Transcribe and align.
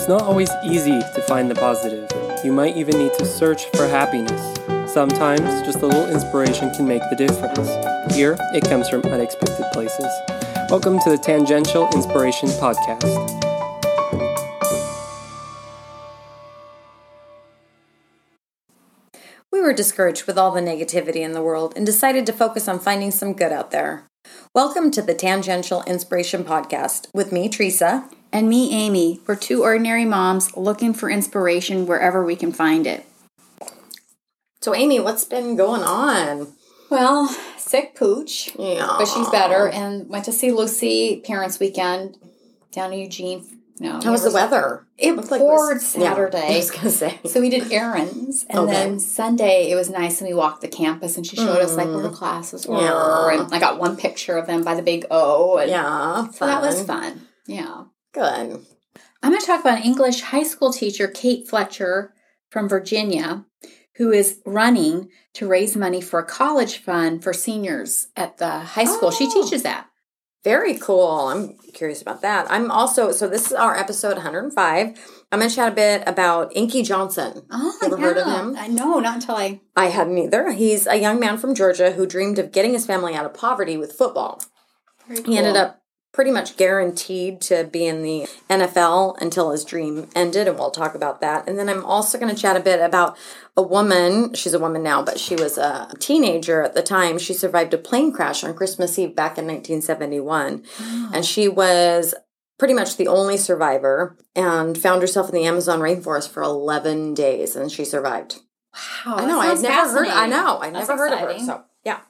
It's 0.00 0.08
not 0.08 0.22
always 0.22 0.48
easy 0.64 0.98
to 0.98 1.22
find 1.28 1.50
the 1.50 1.54
positive. 1.54 2.08
You 2.42 2.52
might 2.52 2.74
even 2.74 2.96
need 2.96 3.12
to 3.18 3.26
search 3.26 3.66
for 3.76 3.86
happiness. 3.86 4.56
Sometimes 4.90 5.42
just 5.60 5.82
a 5.82 5.86
little 5.86 6.08
inspiration 6.08 6.70
can 6.70 6.88
make 6.88 7.02
the 7.10 7.16
difference. 7.16 7.68
Here, 8.14 8.34
it 8.54 8.64
comes 8.64 8.88
from 8.88 9.02
unexpected 9.02 9.66
places. 9.74 10.06
Welcome 10.70 11.00
to 11.00 11.10
the 11.10 11.18
Tangential 11.18 11.86
Inspiration 11.90 12.48
Podcast. 12.48 13.04
We 19.52 19.60
were 19.60 19.74
discouraged 19.74 20.26
with 20.26 20.38
all 20.38 20.50
the 20.50 20.62
negativity 20.62 21.16
in 21.16 21.32
the 21.32 21.42
world 21.42 21.74
and 21.76 21.84
decided 21.84 22.24
to 22.24 22.32
focus 22.32 22.68
on 22.68 22.78
finding 22.78 23.10
some 23.10 23.34
good 23.34 23.52
out 23.52 23.70
there. 23.70 24.08
Welcome 24.54 24.90
to 24.92 25.02
the 25.02 25.14
Tangential 25.14 25.82
Inspiration 25.82 26.42
Podcast 26.42 27.08
with 27.12 27.32
me, 27.32 27.50
Teresa. 27.50 28.08
And 28.32 28.48
me, 28.48 28.72
Amy. 28.72 29.20
We're 29.26 29.36
two 29.36 29.62
ordinary 29.62 30.04
moms 30.04 30.56
looking 30.56 30.94
for 30.94 31.10
inspiration 31.10 31.86
wherever 31.86 32.24
we 32.24 32.36
can 32.36 32.52
find 32.52 32.86
it. 32.86 33.04
So, 34.60 34.74
Amy, 34.74 35.00
what's 35.00 35.24
been 35.24 35.56
going 35.56 35.82
on? 35.82 36.52
Well, 36.90 37.28
sick 37.56 37.94
pooch, 37.94 38.50
Yeah. 38.58 38.94
but 38.98 39.06
she's 39.06 39.28
better. 39.30 39.68
And 39.68 40.08
went 40.08 40.24
to 40.26 40.32
see 40.32 40.52
Lucy 40.52 41.22
Parents 41.24 41.58
Weekend 41.58 42.18
down 42.72 42.92
in 42.92 43.00
Eugene. 43.00 43.44
No, 43.78 43.98
How 44.04 44.12
was 44.12 44.24
the 44.24 44.30
weather? 44.30 44.86
It 44.98 45.16
Looked 45.16 45.30
like 45.30 45.40
it 45.40 45.44
was- 45.44 45.56
poured 45.58 46.02
Yeah, 46.02 46.10
Saturday. 46.10 46.54
I 46.54 46.56
was 46.58 46.70
going 46.70 46.82
to 46.82 46.90
say. 46.90 47.18
So 47.24 47.40
we 47.40 47.48
did 47.48 47.72
errands, 47.72 48.44
and 48.50 48.58
Okay. 48.58 48.72
then 48.72 49.00
Sunday 49.00 49.70
it 49.70 49.74
was 49.74 49.88
nice, 49.88 50.20
and 50.20 50.28
we 50.28 50.34
walked 50.34 50.60
the 50.60 50.68
campus, 50.68 51.16
and 51.16 51.26
she 51.26 51.36
showed 51.36 51.60
us 51.62 51.76
like 51.76 51.86
where 51.88 52.02
the 52.02 52.10
mm. 52.10 52.14
classes 52.14 52.66
were, 52.66 52.78
Yeah. 52.82 53.40
and 53.44 53.54
I 53.54 53.58
got 53.58 53.78
one 53.78 53.96
picture 53.96 54.36
of 54.36 54.46
them 54.46 54.62
by 54.62 54.74
the 54.74 54.82
big 54.82 55.06
O, 55.10 55.56
and 55.56 55.70
Yeah. 55.70 56.28
so 56.30 56.44
that 56.44 56.60
was 56.60 56.82
fun. 56.82 57.26
Yeah. 57.46 57.84
Good. 58.12 58.64
I'm 59.22 59.30
going 59.30 59.40
to 59.40 59.46
talk 59.46 59.60
about 59.60 59.78
an 59.78 59.84
English 59.84 60.20
high 60.22 60.42
school 60.42 60.72
teacher, 60.72 61.06
Kate 61.08 61.46
Fletcher 61.48 62.12
from 62.50 62.68
Virginia, 62.68 63.44
who 63.96 64.10
is 64.10 64.40
running 64.46 65.10
to 65.34 65.46
raise 65.46 65.76
money 65.76 66.00
for 66.00 66.18
a 66.20 66.24
college 66.24 66.78
fund 66.78 67.22
for 67.22 67.32
seniors 67.32 68.08
at 68.16 68.38
the 68.38 68.48
high 68.50 68.84
school. 68.84 69.10
She 69.10 69.26
Oh. 69.26 69.42
teaches 69.42 69.62
that. 69.62 69.86
Very 70.42 70.74
cool. 70.78 71.28
I'm 71.28 71.58
curious 71.74 72.00
about 72.00 72.22
that. 72.22 72.46
I'm 72.50 72.70
also, 72.70 73.12
so 73.12 73.28
this 73.28 73.48
is 73.48 73.52
our 73.52 73.76
episode 73.76 74.16
105. 74.16 74.98
I'm 75.30 75.38
going 75.38 75.50
to 75.50 75.54
chat 75.54 75.70
a 75.70 75.74
bit 75.74 76.02
about 76.06 76.50
Inky 76.56 76.82
Johnson. 76.82 77.42
Oh, 77.50 77.76
ever 77.82 77.98
heard 77.98 78.16
of 78.16 78.26
him? 78.26 78.56
I 78.58 78.66
know, 78.66 79.00
not 79.00 79.16
until 79.16 79.36
I. 79.36 79.60
I 79.76 79.86
hadn't 79.88 80.16
either. 80.16 80.52
He's 80.52 80.86
a 80.86 80.96
young 80.96 81.20
man 81.20 81.36
from 81.36 81.54
Georgia 81.54 81.92
who 81.92 82.06
dreamed 82.06 82.38
of 82.38 82.52
getting 82.52 82.72
his 82.72 82.86
family 82.86 83.14
out 83.14 83.26
of 83.26 83.34
poverty 83.34 83.76
with 83.76 83.92
football. 83.92 84.40
He 85.26 85.36
ended 85.36 85.56
up 85.56 85.79
pretty 86.12 86.30
much 86.30 86.56
guaranteed 86.56 87.40
to 87.40 87.64
be 87.64 87.86
in 87.86 88.02
the 88.02 88.28
NFL 88.48 89.20
until 89.20 89.50
his 89.50 89.64
dream 89.64 90.08
ended, 90.14 90.48
and 90.48 90.58
we'll 90.58 90.70
talk 90.70 90.94
about 90.94 91.20
that. 91.20 91.48
And 91.48 91.58
then 91.58 91.68
I'm 91.68 91.84
also 91.84 92.18
going 92.18 92.34
to 92.34 92.40
chat 92.40 92.56
a 92.56 92.60
bit 92.60 92.80
about 92.80 93.16
a 93.56 93.62
woman. 93.62 94.34
She's 94.34 94.54
a 94.54 94.58
woman 94.58 94.82
now, 94.82 95.02
but 95.02 95.20
she 95.20 95.36
was 95.36 95.56
a 95.56 95.92
teenager 96.00 96.62
at 96.62 96.74
the 96.74 96.82
time. 96.82 97.18
She 97.18 97.32
survived 97.32 97.74
a 97.74 97.78
plane 97.78 98.12
crash 98.12 98.42
on 98.42 98.54
Christmas 98.54 98.98
Eve 98.98 99.14
back 99.14 99.38
in 99.38 99.46
1971, 99.46 100.64
and 101.14 101.24
she 101.24 101.48
was 101.48 102.14
pretty 102.58 102.74
much 102.74 102.96
the 102.96 103.08
only 103.08 103.36
survivor 103.36 104.18
and 104.34 104.76
found 104.76 105.00
herself 105.00 105.28
in 105.28 105.34
the 105.34 105.46
Amazon 105.46 105.80
rainforest 105.80 106.28
for 106.28 106.42
11 106.42 107.14
days, 107.14 107.56
and 107.56 107.70
she 107.70 107.84
survived. 107.84 108.40
Wow, 109.06 109.16
I 109.16 109.26
know. 109.26 109.40
I 109.40 109.46
had 109.46 109.60
never 109.62 110.04
heard. 110.04 110.08
I 110.08 110.26
know. 110.26 110.58
I 110.58 110.70
That's 110.70 110.88
never 110.88 111.08
heard 111.08 111.12
of 111.12 111.20
her. 111.20 111.38
So 111.38 111.64
yeah. 111.84 112.00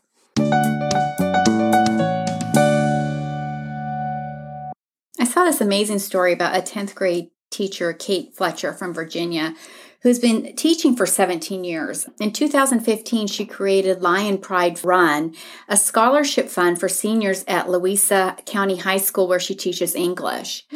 Saw 5.31 5.45
this 5.45 5.61
amazing 5.61 6.01
story 6.01 6.33
about 6.33 6.57
a 6.57 6.61
10th 6.61 6.95
grade 6.95 7.31
teacher, 7.51 7.93
Kate 7.93 8.35
Fletcher 8.35 8.73
from 8.73 8.93
Virginia, 8.93 9.55
who's 10.03 10.19
been 10.19 10.57
teaching 10.57 10.97
for 10.97 11.07
17 11.07 11.63
years. 11.63 12.09
In 12.21 12.33
2015, 12.33 13.27
she 13.27 13.47
created 13.47 14.03
Lion 14.03 14.39
Pride 14.39 14.83
Run, 14.85 15.35
a 15.69 15.77
scholarship 15.77 16.49
fund 16.49 16.81
for 16.81 16.89
seniors 16.89 17.45
at 17.47 17.69
Louisa 17.69 18.37
County 18.45 18.79
High 18.79 18.99
School 18.99 19.29
where 19.29 19.41
she 19.41 19.55
teaches 19.55 19.95
English. 19.95 20.67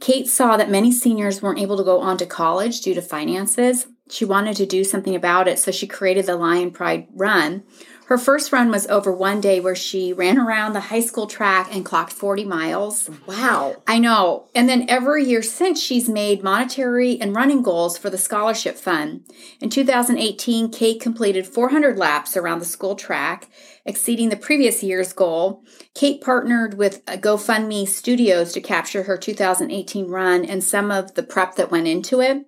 Kate 0.00 0.28
saw 0.28 0.56
that 0.56 0.70
many 0.70 0.90
seniors 0.90 1.42
weren't 1.42 1.58
able 1.58 1.76
to 1.76 1.84
go 1.84 2.00
on 2.00 2.16
to 2.18 2.26
college 2.26 2.80
due 2.80 2.94
to 2.94 3.02
finances. 3.02 3.86
She 4.08 4.24
wanted 4.24 4.56
to 4.56 4.66
do 4.66 4.82
something 4.82 5.14
about 5.14 5.46
it, 5.46 5.58
so 5.58 5.70
she 5.70 5.86
created 5.86 6.24
the 6.24 6.36
Lion 6.36 6.70
Pride 6.70 7.06
Run. 7.14 7.64
Her 8.10 8.18
first 8.18 8.50
run 8.50 8.72
was 8.72 8.88
over 8.88 9.12
one 9.12 9.40
day 9.40 9.60
where 9.60 9.76
she 9.76 10.12
ran 10.12 10.36
around 10.36 10.72
the 10.72 10.80
high 10.80 10.98
school 10.98 11.28
track 11.28 11.72
and 11.72 11.84
clocked 11.84 12.12
40 12.12 12.44
miles. 12.44 13.08
Wow. 13.24 13.76
I 13.86 14.00
know. 14.00 14.48
And 14.52 14.68
then 14.68 14.90
every 14.90 15.22
year 15.24 15.42
since, 15.42 15.80
she's 15.80 16.08
made 16.08 16.42
monetary 16.42 17.20
and 17.20 17.36
running 17.36 17.62
goals 17.62 17.96
for 17.96 18.10
the 18.10 18.18
scholarship 18.18 18.76
fund. 18.76 19.26
In 19.60 19.70
2018, 19.70 20.72
Kate 20.72 21.00
completed 21.00 21.46
400 21.46 21.96
laps 21.96 22.36
around 22.36 22.58
the 22.58 22.64
school 22.64 22.96
track, 22.96 23.48
exceeding 23.84 24.28
the 24.28 24.36
previous 24.36 24.82
year's 24.82 25.12
goal. 25.12 25.62
Kate 25.94 26.20
partnered 26.20 26.74
with 26.74 27.04
uh, 27.06 27.12
GoFundMe 27.12 27.86
Studios 27.86 28.52
to 28.54 28.60
capture 28.60 29.04
her 29.04 29.16
2018 29.16 30.08
run 30.08 30.44
and 30.44 30.64
some 30.64 30.90
of 30.90 31.14
the 31.14 31.22
prep 31.22 31.54
that 31.54 31.70
went 31.70 31.86
into 31.86 32.20
it. 32.20 32.44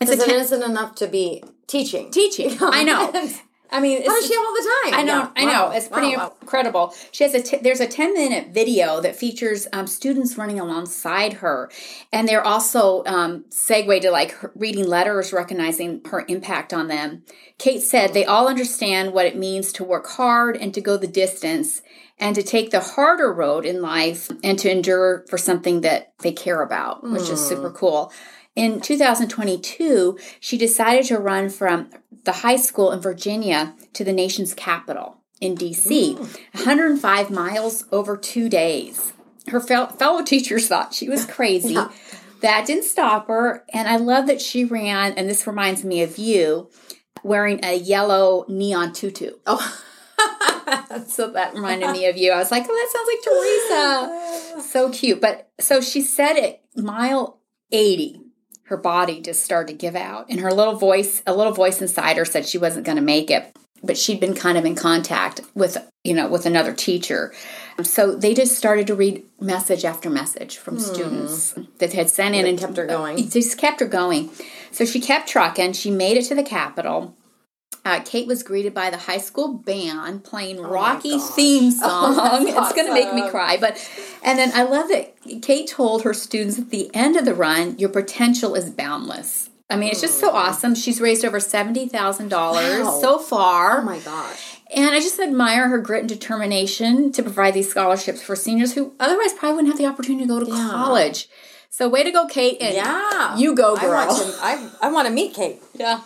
It's 0.00 0.12
a 0.12 0.14
it 0.14 0.24
ten- 0.24 0.38
isn't 0.38 0.62
enough 0.62 0.94
to 0.96 1.08
be 1.08 1.42
teaching. 1.66 2.12
teaching. 2.12 2.56
I 2.60 2.84
know. 2.84 3.12
I 3.70 3.80
mean, 3.80 3.98
How 4.06 4.16
it's 4.16 4.20
does 4.20 4.26
she 4.28 4.34
have 4.36 4.44
all 4.44 4.52
the 4.54 4.74
time? 4.84 4.94
I 5.00 5.02
know, 5.02 5.18
Yeah. 5.18 5.30
I 5.36 5.44
know. 5.44 5.66
Wow. 5.66 5.70
It's 5.72 5.88
pretty 5.88 6.16
Wow, 6.16 6.32
incredible. 6.40 6.94
She 7.10 7.24
has 7.24 7.34
a 7.34 7.42
t- 7.42 7.58
there's 7.58 7.80
a 7.80 7.86
10 7.86 8.14
minute 8.14 8.48
video 8.52 9.00
that 9.00 9.16
features 9.16 9.66
um, 9.72 9.86
students 9.86 10.36
running 10.38 10.60
alongside 10.60 11.34
her, 11.34 11.70
and 12.12 12.28
they're 12.28 12.44
also 12.46 13.02
um, 13.06 13.44
segue 13.50 14.00
to 14.02 14.10
like 14.10 14.36
reading 14.54 14.86
letters, 14.86 15.32
recognizing 15.32 16.02
her 16.06 16.24
impact 16.28 16.72
on 16.72 16.88
them. 16.88 17.22
Kate 17.58 17.82
said 17.82 18.12
they 18.12 18.24
all 18.24 18.48
understand 18.48 19.12
what 19.12 19.26
it 19.26 19.36
means 19.36 19.72
to 19.72 19.84
work 19.84 20.06
hard 20.08 20.56
and 20.56 20.72
to 20.74 20.80
go 20.80 20.96
the 20.96 21.06
distance, 21.08 21.82
and 22.18 22.36
to 22.36 22.42
take 22.42 22.70
the 22.70 22.80
harder 22.80 23.32
road 23.32 23.64
in 23.64 23.82
life 23.82 24.30
and 24.44 24.58
to 24.60 24.70
endure 24.70 25.24
for 25.28 25.38
something 25.38 25.80
that 25.80 26.12
they 26.20 26.32
care 26.32 26.62
about, 26.62 27.02
which 27.02 27.28
is 27.28 27.44
super 27.44 27.70
cool. 27.70 28.12
In 28.56 28.80
2022, 28.80 30.18
she 30.38 30.56
decided 30.56 31.06
to 31.06 31.18
run 31.18 31.48
from 31.48 31.90
the 32.24 32.32
high 32.32 32.56
school 32.56 32.92
in 32.92 33.00
Virginia 33.00 33.74
to 33.94 34.04
the 34.04 34.12
nation's 34.12 34.54
capital 34.54 35.18
in 35.40 35.56
DC, 35.56 36.16
mm. 36.16 36.38
105 36.54 37.30
miles 37.30 37.84
over 37.90 38.16
two 38.16 38.48
days. 38.48 39.12
Her 39.48 39.60
fellow 39.60 40.22
teachers 40.22 40.68
thought 40.68 40.94
she 40.94 41.08
was 41.08 41.26
crazy. 41.26 41.76
That 42.44 42.66
didn't 42.66 42.84
stop 42.84 43.28
her. 43.28 43.64
And 43.72 43.88
I 43.88 43.96
love 43.96 44.26
that 44.26 44.38
she 44.38 44.66
ran, 44.66 45.14
and 45.14 45.30
this 45.30 45.46
reminds 45.46 45.82
me 45.82 46.02
of 46.02 46.18
you, 46.18 46.68
wearing 47.22 47.64
a 47.64 47.74
yellow 47.74 48.44
neon 48.48 48.92
tutu. 48.92 49.30
Oh. 49.46 49.80
So 51.08 51.30
that 51.32 51.54
reminded 51.54 51.90
me 51.90 52.06
of 52.06 52.16
you. 52.16 52.32
I 52.32 52.38
was 52.38 52.50
like, 52.50 52.64
oh, 52.68 52.68
that 52.68 52.90
sounds 52.92 53.08
like 53.08 54.60
Teresa. 54.60 54.68
So 54.68 54.90
cute. 54.90 55.20
But 55.20 55.50
so 55.58 55.80
she 55.80 56.00
said 56.02 56.34
it 56.34 56.62
mile 56.76 57.40
80, 57.72 58.20
her 58.64 58.76
body 58.76 59.20
just 59.20 59.42
started 59.42 59.72
to 59.72 59.78
give 59.78 59.94
out. 59.94 60.26
And 60.28 60.40
her 60.40 60.52
little 60.52 60.74
voice, 60.76 61.22
a 61.26 61.34
little 61.34 61.52
voice 61.52 61.80
inside 61.80 62.16
her 62.16 62.24
said 62.24 62.46
she 62.46 62.58
wasn't 62.58 62.86
going 62.86 62.96
to 62.96 63.02
make 63.02 63.30
it. 63.30 63.54
But 63.82 63.98
she'd 63.98 64.20
been 64.20 64.34
kind 64.34 64.56
of 64.56 64.64
in 64.64 64.74
contact 64.74 65.42
with, 65.54 65.76
you 66.04 66.14
know, 66.14 66.26
with 66.26 66.46
another 66.46 66.72
teacher. 66.72 67.34
So 67.82 68.14
they 68.14 68.32
just 68.32 68.56
started 68.56 68.86
to 68.86 68.94
read 68.94 69.24
message 69.40 69.84
after 69.84 70.08
message 70.08 70.56
from 70.56 70.78
students 70.78 71.54
that 71.78 71.92
had 71.92 72.08
sent 72.08 72.34
in 72.34 72.46
and 72.46 72.58
kept 72.58 72.78
her 72.78 72.86
going. 72.86 73.18
It 73.18 73.30
just 73.30 73.58
kept 73.58 73.80
her 73.80 73.86
going. 73.86 74.30
So 74.70 74.86
she 74.86 75.00
kept 75.00 75.28
trucking. 75.28 75.74
She 75.74 75.90
made 75.90 76.16
it 76.16 76.24
to 76.26 76.34
the 76.34 76.42
Capitol. 76.42 77.14
Uh, 77.84 78.00
Kate 78.02 78.26
was 78.26 78.42
greeted 78.42 78.72
by 78.72 78.88
the 78.88 78.96
high 78.96 79.18
school 79.18 79.52
band 79.52 80.24
playing 80.24 80.58
Rocky 80.58 81.18
theme 81.18 81.70
song. 81.70 82.16
that's 82.16 82.44
it's 82.46 82.72
going 82.72 82.86
to 82.86 82.94
make 82.94 83.12
me 83.12 83.28
cry, 83.28 83.58
but 83.58 83.76
and 84.24 84.38
then 84.38 84.50
I 84.54 84.62
love 84.64 84.88
that 84.88 85.14
Kate 85.42 85.68
told 85.68 86.02
her 86.02 86.14
students 86.14 86.58
at 86.58 86.70
the 86.70 86.90
end 86.94 87.16
of 87.16 87.24
the 87.24 87.34
run, 87.34 87.78
"Your 87.78 87.90
potential 87.90 88.54
is 88.54 88.70
boundless." 88.70 89.50
I 89.70 89.76
mean, 89.76 89.88
it's 89.90 90.00
just 90.00 90.18
so 90.20 90.28
mm-hmm. 90.28 90.36
awesome. 90.36 90.74
She's 90.74 91.00
raised 91.00 91.24
over 91.24 91.40
seventy 91.40 91.88
thousand 91.88 92.28
dollars 92.28 92.84
Wow. 92.84 92.98
so 93.00 93.18
far. 93.18 93.80
Oh 93.80 93.84
my 93.84 93.98
gosh. 93.98 94.58
And 94.74 94.90
I 94.90 94.98
just 95.00 95.20
admire 95.20 95.68
her 95.68 95.78
grit 95.78 96.00
and 96.00 96.08
determination 96.08 97.12
to 97.12 97.22
provide 97.22 97.54
these 97.54 97.70
scholarships 97.70 98.22
for 98.22 98.34
seniors 98.34 98.74
who 98.74 98.92
otherwise 98.98 99.32
probably 99.32 99.56
wouldn't 99.56 99.72
have 99.74 99.78
the 99.78 99.86
opportunity 99.86 100.24
to 100.24 100.28
go 100.28 100.40
to 100.40 100.50
Yeah. 100.50 100.68
college. 100.70 101.28
So 101.70 101.88
way 101.88 102.02
to 102.04 102.10
go, 102.10 102.26
Kate! 102.26 102.58
And 102.60 102.74
Yeah. 102.74 103.36
you 103.36 103.54
go, 103.54 103.76
I 103.76 103.80
girl. 103.80 104.06
want 104.06 104.18
to, 104.18 104.38
I, 104.40 104.68
I 104.82 104.90
want 104.92 105.06
to 105.08 105.12
meet 105.14 105.34
Kate. 105.34 105.60
yeah. 105.74 106.00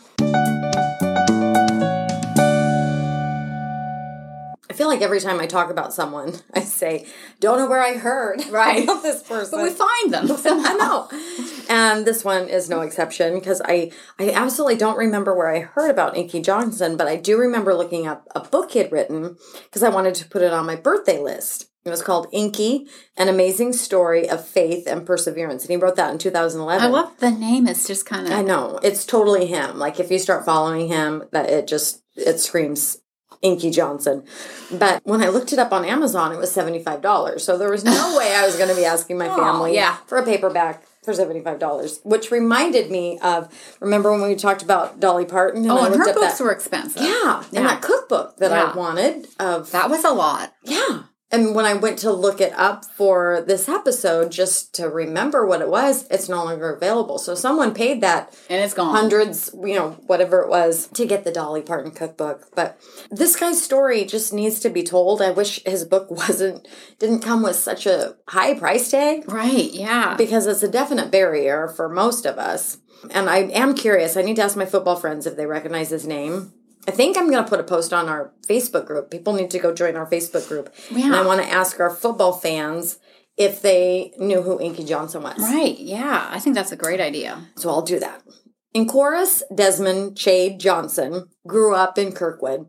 Feel 4.78 4.88
like 4.88 5.02
every 5.02 5.20
time 5.20 5.40
I 5.40 5.46
talk 5.46 5.70
about 5.70 5.92
someone, 5.92 6.34
I 6.54 6.60
say, 6.60 7.06
"Don't 7.40 7.58
know 7.58 7.68
where 7.68 7.82
I 7.82 7.94
heard 7.98 8.46
Right. 8.50 8.84
about 8.84 9.02
this 9.02 9.22
person." 9.22 9.58
But 9.58 9.64
we 9.64 9.70
find 9.70 10.14
them 10.14 10.28
somehow. 10.28 10.68
I 10.70 10.74
know. 10.74 11.08
And 11.68 12.06
this 12.06 12.24
one 12.24 12.48
is 12.48 12.70
no 12.70 12.80
exception 12.80 13.34
because 13.34 13.60
I, 13.64 13.90
I 14.18 14.30
absolutely 14.30 14.76
don't 14.76 14.96
remember 14.96 15.34
where 15.34 15.52
I 15.54 15.60
heard 15.60 15.90
about 15.90 16.16
Inky 16.16 16.40
Johnson, 16.40 16.96
but 16.96 17.08
I 17.08 17.16
do 17.16 17.36
remember 17.38 17.74
looking 17.74 18.06
up 18.06 18.26
a 18.34 18.40
book 18.40 18.70
he'd 18.72 18.90
written 18.92 19.36
because 19.64 19.82
I 19.82 19.90
wanted 19.90 20.14
to 20.16 20.28
put 20.28 20.42
it 20.42 20.52
on 20.52 20.64
my 20.64 20.76
birthday 20.76 21.18
list. 21.18 21.68
It 21.84 21.90
was 21.90 22.02
called 22.02 22.26
Inky, 22.32 22.86
An 23.16 23.28
Amazing 23.28 23.72
Story 23.72 24.28
of 24.28 24.46
Faith 24.46 24.86
and 24.86 25.06
Perseverance. 25.06 25.62
And 25.62 25.70
he 25.70 25.76
wrote 25.76 25.96
that 25.96 26.10
in 26.12 26.18
2011. 26.18 26.84
I 26.84 26.88
love 26.88 27.16
the 27.18 27.30
name. 27.30 27.66
It's 27.66 27.86
just 27.86 28.04
kind 28.04 28.26
of 28.26 28.32
I 28.32 28.42
know. 28.42 28.78
It's 28.82 29.06
totally 29.06 29.46
him. 29.46 29.78
Like 29.78 29.98
if 29.98 30.10
you 30.10 30.18
start 30.18 30.44
following 30.44 30.88
him, 30.88 31.24
that 31.32 31.48
it 31.48 31.66
just 31.66 32.02
it 32.16 32.40
screams 32.40 32.98
Inky 33.42 33.70
Johnson. 33.70 34.24
But 34.70 35.00
when 35.04 35.22
I 35.22 35.28
looked 35.28 35.52
it 35.52 35.58
up 35.58 35.72
on 35.72 35.84
Amazon, 35.84 36.32
it 36.32 36.38
was 36.38 36.54
$75. 36.54 37.40
So 37.40 37.56
there 37.58 37.70
was 37.70 37.84
no 37.84 38.16
way 38.18 38.34
I 38.34 38.44
was 38.44 38.56
going 38.56 38.68
to 38.68 38.74
be 38.76 38.84
asking 38.84 39.18
my 39.18 39.28
oh, 39.30 39.36
family 39.36 39.74
yeah. 39.74 39.96
for 40.06 40.18
a 40.18 40.24
paperback 40.24 40.84
for 41.04 41.12
$75, 41.14 42.04
which 42.04 42.30
reminded 42.30 42.90
me 42.90 43.18
of 43.20 43.48
remember 43.80 44.10
when 44.12 44.22
we 44.22 44.34
talked 44.34 44.62
about 44.62 45.00
Dolly 45.00 45.24
Parton 45.24 45.62
and 45.62 45.70
Oh, 45.70 45.78
I 45.78 45.86
and 45.86 45.96
her 45.96 46.12
books 46.12 46.38
that 46.38 46.44
were 46.44 46.52
expensive. 46.52 47.00
yeah, 47.02 47.42
and 47.54 47.64
that 47.64 47.80
cookbook 47.80 48.36
that 48.38 48.50
Yeah. 48.50 48.72
I 48.72 48.76
wanted 48.76 49.26
of 49.38 49.70
That 49.70 49.88
was 49.88 50.04
a 50.04 50.10
lot. 50.10 50.52
yeah. 50.64 51.04
And 51.30 51.54
when 51.54 51.66
I 51.66 51.74
went 51.74 51.98
to 51.98 52.10
look 52.12 52.40
it 52.40 52.54
up 52.54 52.86
for 52.86 53.44
this 53.46 53.68
episode, 53.68 54.32
just 54.32 54.74
to 54.76 54.88
remember 54.88 55.44
what 55.46 55.60
it 55.60 55.68
was, 55.68 56.06
it's 56.10 56.26
no 56.28 56.42
longer 56.44 56.72
available. 56.74 57.18
So 57.18 57.34
someone 57.34 57.74
paid 57.74 58.00
that 58.00 58.34
And 58.48 58.64
it's 58.64 58.72
gone. 58.72 58.94
hundreds, 58.94 59.50
you 59.62 59.74
know, 59.74 59.90
whatever 60.06 60.40
it 60.40 60.48
was 60.48 60.86
to 60.94 61.04
get 61.04 61.24
the 61.24 61.30
Dolly 61.32 61.60
Parton 61.60 61.90
cookbook. 61.90 62.46
But 62.54 62.80
this 63.10 63.36
guy's 63.36 63.62
story 63.62 64.06
just 64.06 64.32
needs 64.32 64.58
to 64.60 64.70
be 64.70 64.82
told. 64.82 65.20
I 65.20 65.30
wish 65.30 65.62
his 65.64 65.84
book 65.84 66.10
wasn't 66.10 66.66
didn't 66.98 67.20
come 67.20 67.42
with 67.42 67.56
such 67.56 67.84
a 67.84 68.16
high 68.28 68.54
price 68.58 68.90
tag 68.90 69.30
Right, 69.30 69.70
yeah. 69.72 70.14
because 70.16 70.46
it's 70.46 70.62
a 70.62 70.68
definite 70.68 71.10
barrier 71.10 71.68
for 71.68 71.90
most 71.90 72.24
of 72.24 72.38
us. 72.38 72.78
And 73.10 73.28
I 73.28 73.40
am 73.40 73.74
curious. 73.74 74.16
I 74.16 74.22
need 74.22 74.36
to 74.36 74.42
ask 74.42 74.56
my 74.56 74.64
football 74.64 74.96
friends 74.96 75.26
if 75.26 75.36
they 75.36 75.44
recognize 75.46 75.90
his 75.90 76.06
name. 76.06 76.54
I 76.86 76.90
think 76.90 77.16
I'm 77.18 77.30
going 77.30 77.42
to 77.42 77.48
put 77.48 77.60
a 77.60 77.64
post 77.64 77.92
on 77.92 78.08
our 78.08 78.32
Facebook 78.48 78.86
group. 78.86 79.10
People 79.10 79.32
need 79.34 79.50
to 79.50 79.58
go 79.58 79.74
join 79.74 79.96
our 79.96 80.08
Facebook 80.08 80.48
group. 80.48 80.72
And 80.94 81.14
I 81.14 81.24
want 81.26 81.42
to 81.42 81.48
ask 81.48 81.78
our 81.80 81.90
football 81.90 82.32
fans 82.32 82.98
if 83.36 83.60
they 83.62 84.12
knew 84.18 84.42
who 84.42 84.60
Inky 84.60 84.84
Johnson 84.84 85.22
was. 85.22 85.38
right, 85.38 85.78
yeah. 85.78 86.28
I 86.30 86.38
think 86.40 86.54
that's 86.56 86.72
a 86.72 86.76
great 86.76 87.00
idea. 87.00 87.46
So 87.56 87.68
I'll 87.70 87.82
do 87.82 87.98
that. 88.00 88.22
Inquoris, 88.74 89.42
Desmond 89.54 90.14
Chade 90.16 90.58
Johnson 90.58 91.28
grew 91.46 91.74
up 91.74 91.98
in 91.98 92.12
Kirkwood, 92.12 92.66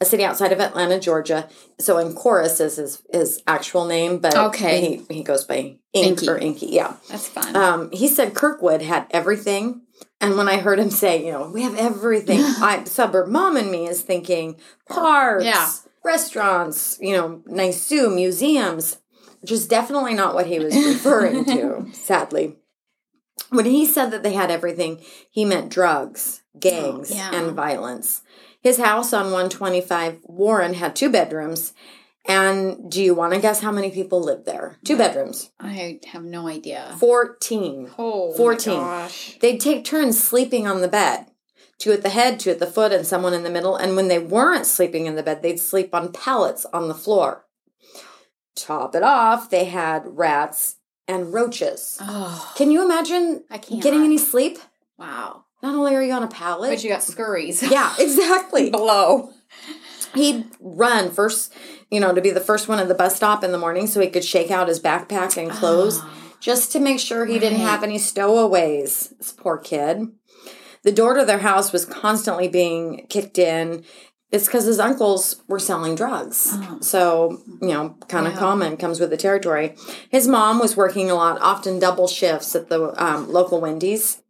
a 0.00 0.04
city 0.04 0.24
outside 0.24 0.50
of 0.52 0.60
Atlanta, 0.60 0.98
Georgia. 0.98 1.48
So 1.78 1.98
Inquoris 1.98 2.58
is 2.58 2.76
his, 2.76 3.02
his 3.12 3.42
actual 3.46 3.84
name, 3.84 4.18
but 4.18 4.34
Okay. 4.36 5.02
he, 5.08 5.14
he 5.16 5.22
goes 5.22 5.44
by 5.44 5.76
Ink 5.92 6.06
Inky. 6.22 6.28
or 6.28 6.38
Inky. 6.38 6.66
Yeah. 6.66 6.96
That's 7.08 7.28
fun. 7.28 7.54
Um, 7.54 7.90
he 7.92 8.08
said 8.08 8.34
Kirkwood 8.34 8.82
had 8.82 9.06
everything. 9.10 9.81
And 10.22 10.36
when 10.36 10.48
I 10.48 10.58
heard 10.58 10.78
him 10.78 10.90
say, 10.90 11.26
you 11.26 11.32
know, 11.32 11.50
we 11.50 11.62
have 11.62 11.74
everything, 11.74 12.38
I, 12.62 12.84
suburb 12.84 13.28
mom 13.28 13.56
and 13.56 13.70
me 13.70 13.86
is 13.88 14.00
thinking 14.02 14.56
parks, 14.88 15.44
Yeah. 15.44 15.68
restaurants, 16.04 16.96
you 17.00 17.14
know, 17.16 17.42
nice 17.46 17.84
zoo, 17.86 18.08
museums, 18.08 18.98
which 19.40 19.50
is 19.50 19.66
definitely 19.66 20.14
not 20.14 20.34
what 20.34 20.46
he 20.46 20.58
was 20.60 20.74
referring 20.76 21.44
to, 21.46 21.88
sadly. 21.92 22.56
When 23.50 23.64
he 23.66 23.84
said 23.84 24.10
that 24.12 24.22
they 24.22 24.32
had 24.34 24.50
everything, 24.50 25.00
he 25.30 25.44
meant 25.44 25.70
drugs, 25.70 26.42
gangs, 26.58 27.10
Oh, 27.10 27.14
yeah. 27.16 27.34
and 27.34 27.52
violence. 27.56 28.22
His 28.62 28.78
house 28.78 29.12
on 29.12 29.24
125 29.26 30.20
Warren 30.22 30.74
had 30.74 30.94
two 30.94 31.10
bedrooms. 31.10 31.72
And 32.24 32.90
do 32.90 33.02
you 33.02 33.14
want 33.14 33.34
to 33.34 33.40
guess 33.40 33.60
how 33.60 33.72
many 33.72 33.90
people 33.90 34.20
lived 34.22 34.46
there? 34.46 34.78
Two 34.84 34.96
bedrooms. 34.96 35.50
I 35.58 36.00
have 36.12 36.22
no 36.22 36.46
idea. 36.46 36.94
14. 36.98 37.90
Oh, 37.98 38.32
14. 38.34 38.74
My 38.74 38.80
gosh. 38.80 39.38
They'd 39.40 39.60
take 39.60 39.84
turns 39.84 40.22
sleeping 40.22 40.66
on 40.66 40.80
the 40.82 40.88
bed. 40.88 41.26
Two 41.78 41.90
at 41.90 42.02
the 42.02 42.10
head, 42.10 42.38
two 42.38 42.50
at 42.50 42.60
the 42.60 42.66
foot, 42.68 42.92
and 42.92 43.04
someone 43.04 43.34
in 43.34 43.42
the 43.42 43.50
middle. 43.50 43.74
And 43.74 43.96
when 43.96 44.06
they 44.06 44.20
weren't 44.20 44.66
sleeping 44.66 45.06
in 45.06 45.16
the 45.16 45.22
bed, 45.24 45.42
they'd 45.42 45.58
sleep 45.58 45.92
on 45.94 46.12
pallets 46.12 46.64
on 46.72 46.86
the 46.86 46.94
floor. 46.94 47.44
Top 48.54 48.94
it 48.94 49.02
off, 49.02 49.50
they 49.50 49.64
had 49.64 50.04
rats 50.06 50.76
and 51.08 51.32
roaches. 51.32 51.98
Oh, 52.00 52.52
Can 52.56 52.70
you 52.70 52.84
imagine 52.84 53.42
I 53.50 53.58
can't. 53.58 53.82
getting 53.82 54.04
any 54.04 54.18
sleep? 54.18 54.58
Wow. 54.96 55.46
Not 55.62 55.74
only 55.74 55.96
are 55.96 56.02
you 56.02 56.12
on 56.12 56.22
a 56.22 56.28
pallet. 56.28 56.70
But 56.70 56.84
you 56.84 56.90
got 56.90 57.02
scurries. 57.02 57.62
yeah, 57.62 57.94
exactly. 57.98 58.70
Below. 58.70 59.30
He'd 60.14 60.44
run 60.60 61.10
first, 61.10 61.52
you 61.92 62.00
know, 62.00 62.14
to 62.14 62.22
be 62.22 62.30
the 62.30 62.40
first 62.40 62.68
one 62.68 62.78
at 62.78 62.88
the 62.88 62.94
bus 62.94 63.14
stop 63.14 63.44
in 63.44 63.52
the 63.52 63.58
morning 63.58 63.86
so 63.86 64.00
he 64.00 64.08
could 64.08 64.24
shake 64.24 64.50
out 64.50 64.66
his 64.66 64.80
backpack 64.80 65.36
and 65.36 65.50
clothes 65.50 66.00
just 66.40 66.72
to 66.72 66.80
make 66.80 66.98
sure 66.98 67.26
he 67.26 67.38
didn't 67.38 67.60
have 67.60 67.84
any 67.84 67.98
stowaways. 67.98 69.14
This 69.18 69.30
poor 69.30 69.58
kid. 69.58 70.08
The 70.84 70.90
door 70.90 71.12
to 71.14 71.24
their 71.24 71.38
house 71.38 71.70
was 71.70 71.84
constantly 71.84 72.48
being 72.48 73.06
kicked 73.08 73.38
in. 73.38 73.84
It's 74.32 74.46
because 74.46 74.64
his 74.64 74.80
uncles 74.80 75.42
were 75.46 75.58
selling 75.58 75.94
drugs. 75.94 76.56
So, 76.80 77.42
you 77.60 77.68
know, 77.68 77.90
kind 78.08 78.26
of 78.26 78.34
common, 78.36 78.78
comes 78.78 78.98
with 78.98 79.10
the 79.10 79.18
territory. 79.18 79.76
His 80.08 80.26
mom 80.26 80.58
was 80.58 80.74
working 80.74 81.10
a 81.10 81.14
lot, 81.14 81.38
often 81.42 81.78
double 81.78 82.08
shifts 82.08 82.56
at 82.56 82.70
the 82.70 82.94
um, 83.04 83.30
local 83.30 83.60
Wendy's. 83.60 84.22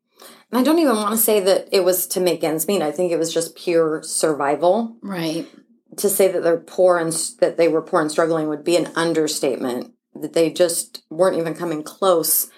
And 0.51 0.59
I 0.61 0.65
don't 0.65 0.81
even 0.81 0.97
want 0.97 1.13
to 1.13 1.17
say 1.17 1.39
that 1.41 1.69
it 1.71 1.85
was 1.85 2.09
to 2.09 2.21
make 2.21 2.43
ends 2.43 2.67
meet. 2.67 2.83
I 2.83 2.91
think 2.91 3.13
it 3.13 3.19
was 3.19 3.33
just 3.33 3.55
pure 3.55 4.03
survival 4.03 4.97
Right. 5.01 5.49
To 5.97 6.09
say 6.09 6.31
that 6.31 6.43
they're 6.43 6.57
poor 6.59 6.99
and 6.99 7.13
that 7.41 7.57
they 7.57 7.69
were 7.69 7.83
poor 7.83 8.01
and 8.01 8.11
struggling 8.11 8.49
would 8.49 8.65
be 8.65 8.77
an 8.77 8.91
understatement. 8.95 9.93
That 10.15 10.33
they 10.35 10.51
just 10.51 11.03
weren't 11.11 11.39
even 11.39 11.55
coming 11.55 11.83
close. 11.83 12.51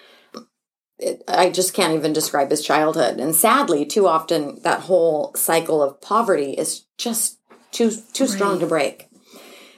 It, 0.97 1.23
I 1.27 1.49
just 1.49 1.73
can't 1.73 1.93
even 1.93 2.13
describe 2.13 2.49
his 2.51 2.63
childhood. 2.63 3.19
And 3.19 3.35
sadly, 3.35 3.85
too 3.85 4.07
often 4.07 4.61
that 4.63 4.81
whole 4.81 5.33
cycle 5.35 5.81
of 5.81 6.01
poverty 6.01 6.51
is 6.51 6.85
just 6.97 7.39
too 7.71 7.91
too 8.13 8.27
strong 8.27 8.53
Right. 8.53 8.59
to 8.61 8.67
break. 8.67 9.07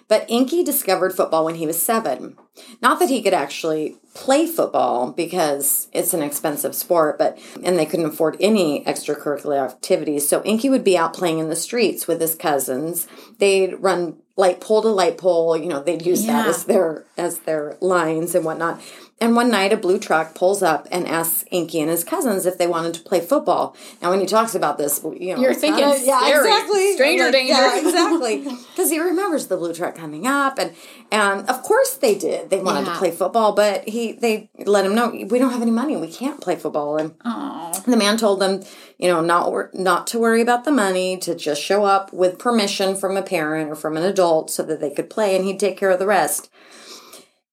But 0.08 0.26
Inky 0.30 0.64
discovered 0.64 1.16
football 1.16 1.46
when 1.46 1.56
he 1.56 1.68
was 1.68 1.82
seven. 1.82 2.38
Not 2.82 3.00
that 3.00 3.10
he 3.10 3.22
could 3.22 3.34
actually 3.34 3.98
play 4.14 4.48
football 4.48 5.12
because 5.12 5.88
it's 5.94 6.14
an 6.14 6.24
expensive 6.24 6.76
sport, 6.76 7.18
but 7.18 7.38
and 7.64 7.78
they 7.78 7.86
couldn't 7.86 8.06
afford 8.08 8.38
any 8.40 8.84
extracurricular 8.86 9.64
activities. 9.64 10.28
So 10.28 10.42
Inky 10.44 10.70
would 10.70 10.84
be 10.84 10.98
out 10.98 11.14
playing 11.14 11.40
in 11.40 11.50
the 11.50 11.56
streets 11.56 12.08
with 12.08 12.20
his 12.20 12.36
cousins. 12.36 13.08
They'd 13.38 13.76
run 13.76 14.18
light 14.36 14.62
pole 14.62 14.82
to 14.82 14.90
light 14.90 15.18
pole. 15.18 15.58
You 15.58 15.68
know, 15.68 15.82
they'd 15.82 16.06
use 16.06 16.26
that 16.26 16.48
as 16.48 16.66
their 16.66 17.06
as 17.18 17.40
their 17.40 17.78
lines 17.82 18.36
and 18.36 18.46
whatnot. 18.46 18.82
And 19.20 19.36
one 19.36 19.50
night, 19.50 19.74
a 19.74 19.78
blue 19.78 19.98
truck 19.98 20.36
pulls 20.36 20.62
up 20.62 20.88
and 20.92 21.08
asks 21.08 21.44
Inky 21.50 21.82
and 21.82 21.90
his 21.90 22.04
cousins 22.04 22.46
if 22.46 22.60
they 22.60 22.68
wanted 22.68 22.94
to 22.94 23.00
play 23.02 23.20
football. 23.20 23.76
Now, 24.00 24.12
when 24.12 24.20
he 24.20 24.28
talks 24.28 24.54
about 24.54 24.78
this, 24.78 25.02
you 25.20 25.36
know, 25.36 25.42
You're 25.42 25.56
thinking 25.56 25.86
a- 25.86 25.98
yeah, 25.98 26.20
scary. 26.20 26.38
exactly, 26.48 26.94
Stranger 26.94 27.32
danger. 27.32 27.54
yeah, 27.54 27.80
exactly, 27.84 28.38
because 28.44 28.92
he 28.92 29.00
remembers 29.00 29.48
the 29.48 29.58
blue 29.58 29.74
truck 29.74 29.96
coming 29.96 30.28
up, 30.28 30.60
and 30.60 30.72
and 31.12 31.50
of 31.50 31.64
course 31.64 31.96
they 31.96 32.14
did. 32.14 32.52
They 32.52 32.60
wanted 32.60 32.86
Yeah. 32.86 32.94
to 32.94 33.00
play 33.00 33.10
football, 33.10 33.54
but 33.54 33.88
he 33.90 34.12
they 34.12 34.52
let 34.68 34.86
him 34.86 34.94
know 34.94 35.08
we 35.10 35.40
don't 35.40 35.52
have 35.52 35.64
any 35.64 35.72
money, 35.72 35.98
we 35.98 36.10
can't 36.12 36.40
play 36.40 36.56
football, 36.56 36.98
and 36.98 37.16
Oh. 37.26 37.72
the 37.88 37.98
man 37.98 38.18
told 38.18 38.40
them, 38.40 38.62
you 39.00 39.08
know, 39.08 39.22
not 39.22 39.74
not 39.74 40.06
to 40.08 40.20
worry 40.20 40.42
about 40.44 40.64
the 40.64 40.72
money, 40.72 41.18
to 41.18 41.34
just 41.34 41.64
show 41.64 41.86
up 41.86 42.14
with 42.14 42.38
permission 42.38 42.96
from 42.96 43.18
a 43.18 43.24
parent 43.24 43.72
or 43.72 43.76
from 43.76 43.98
an 43.98 44.04
adult 44.04 44.52
so 44.52 44.62
that 44.62 44.80
they 44.80 44.92
could 44.92 45.10
play, 45.10 45.36
and 45.36 45.44
he'd 45.44 45.60
take 45.60 45.76
care 45.76 45.90
of 45.90 45.98
the 45.98 46.06
rest. 46.06 46.50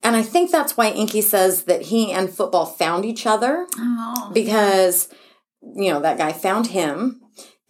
And 0.04 0.14
I 0.14 0.22
think 0.22 0.50
that's 0.50 0.76
why 0.76 0.90
Inky 0.90 1.22
says 1.22 1.64
that 1.64 1.82
he 1.82 2.12
and 2.12 2.30
football 2.30 2.66
found 2.66 3.04
each 3.04 3.26
other 3.26 3.66
Oh. 3.78 4.30
because 4.34 5.08
you 5.62 5.90
know 5.92 6.00
that 6.00 6.18
guy 6.18 6.32
found 6.32 6.68
him. 6.68 7.20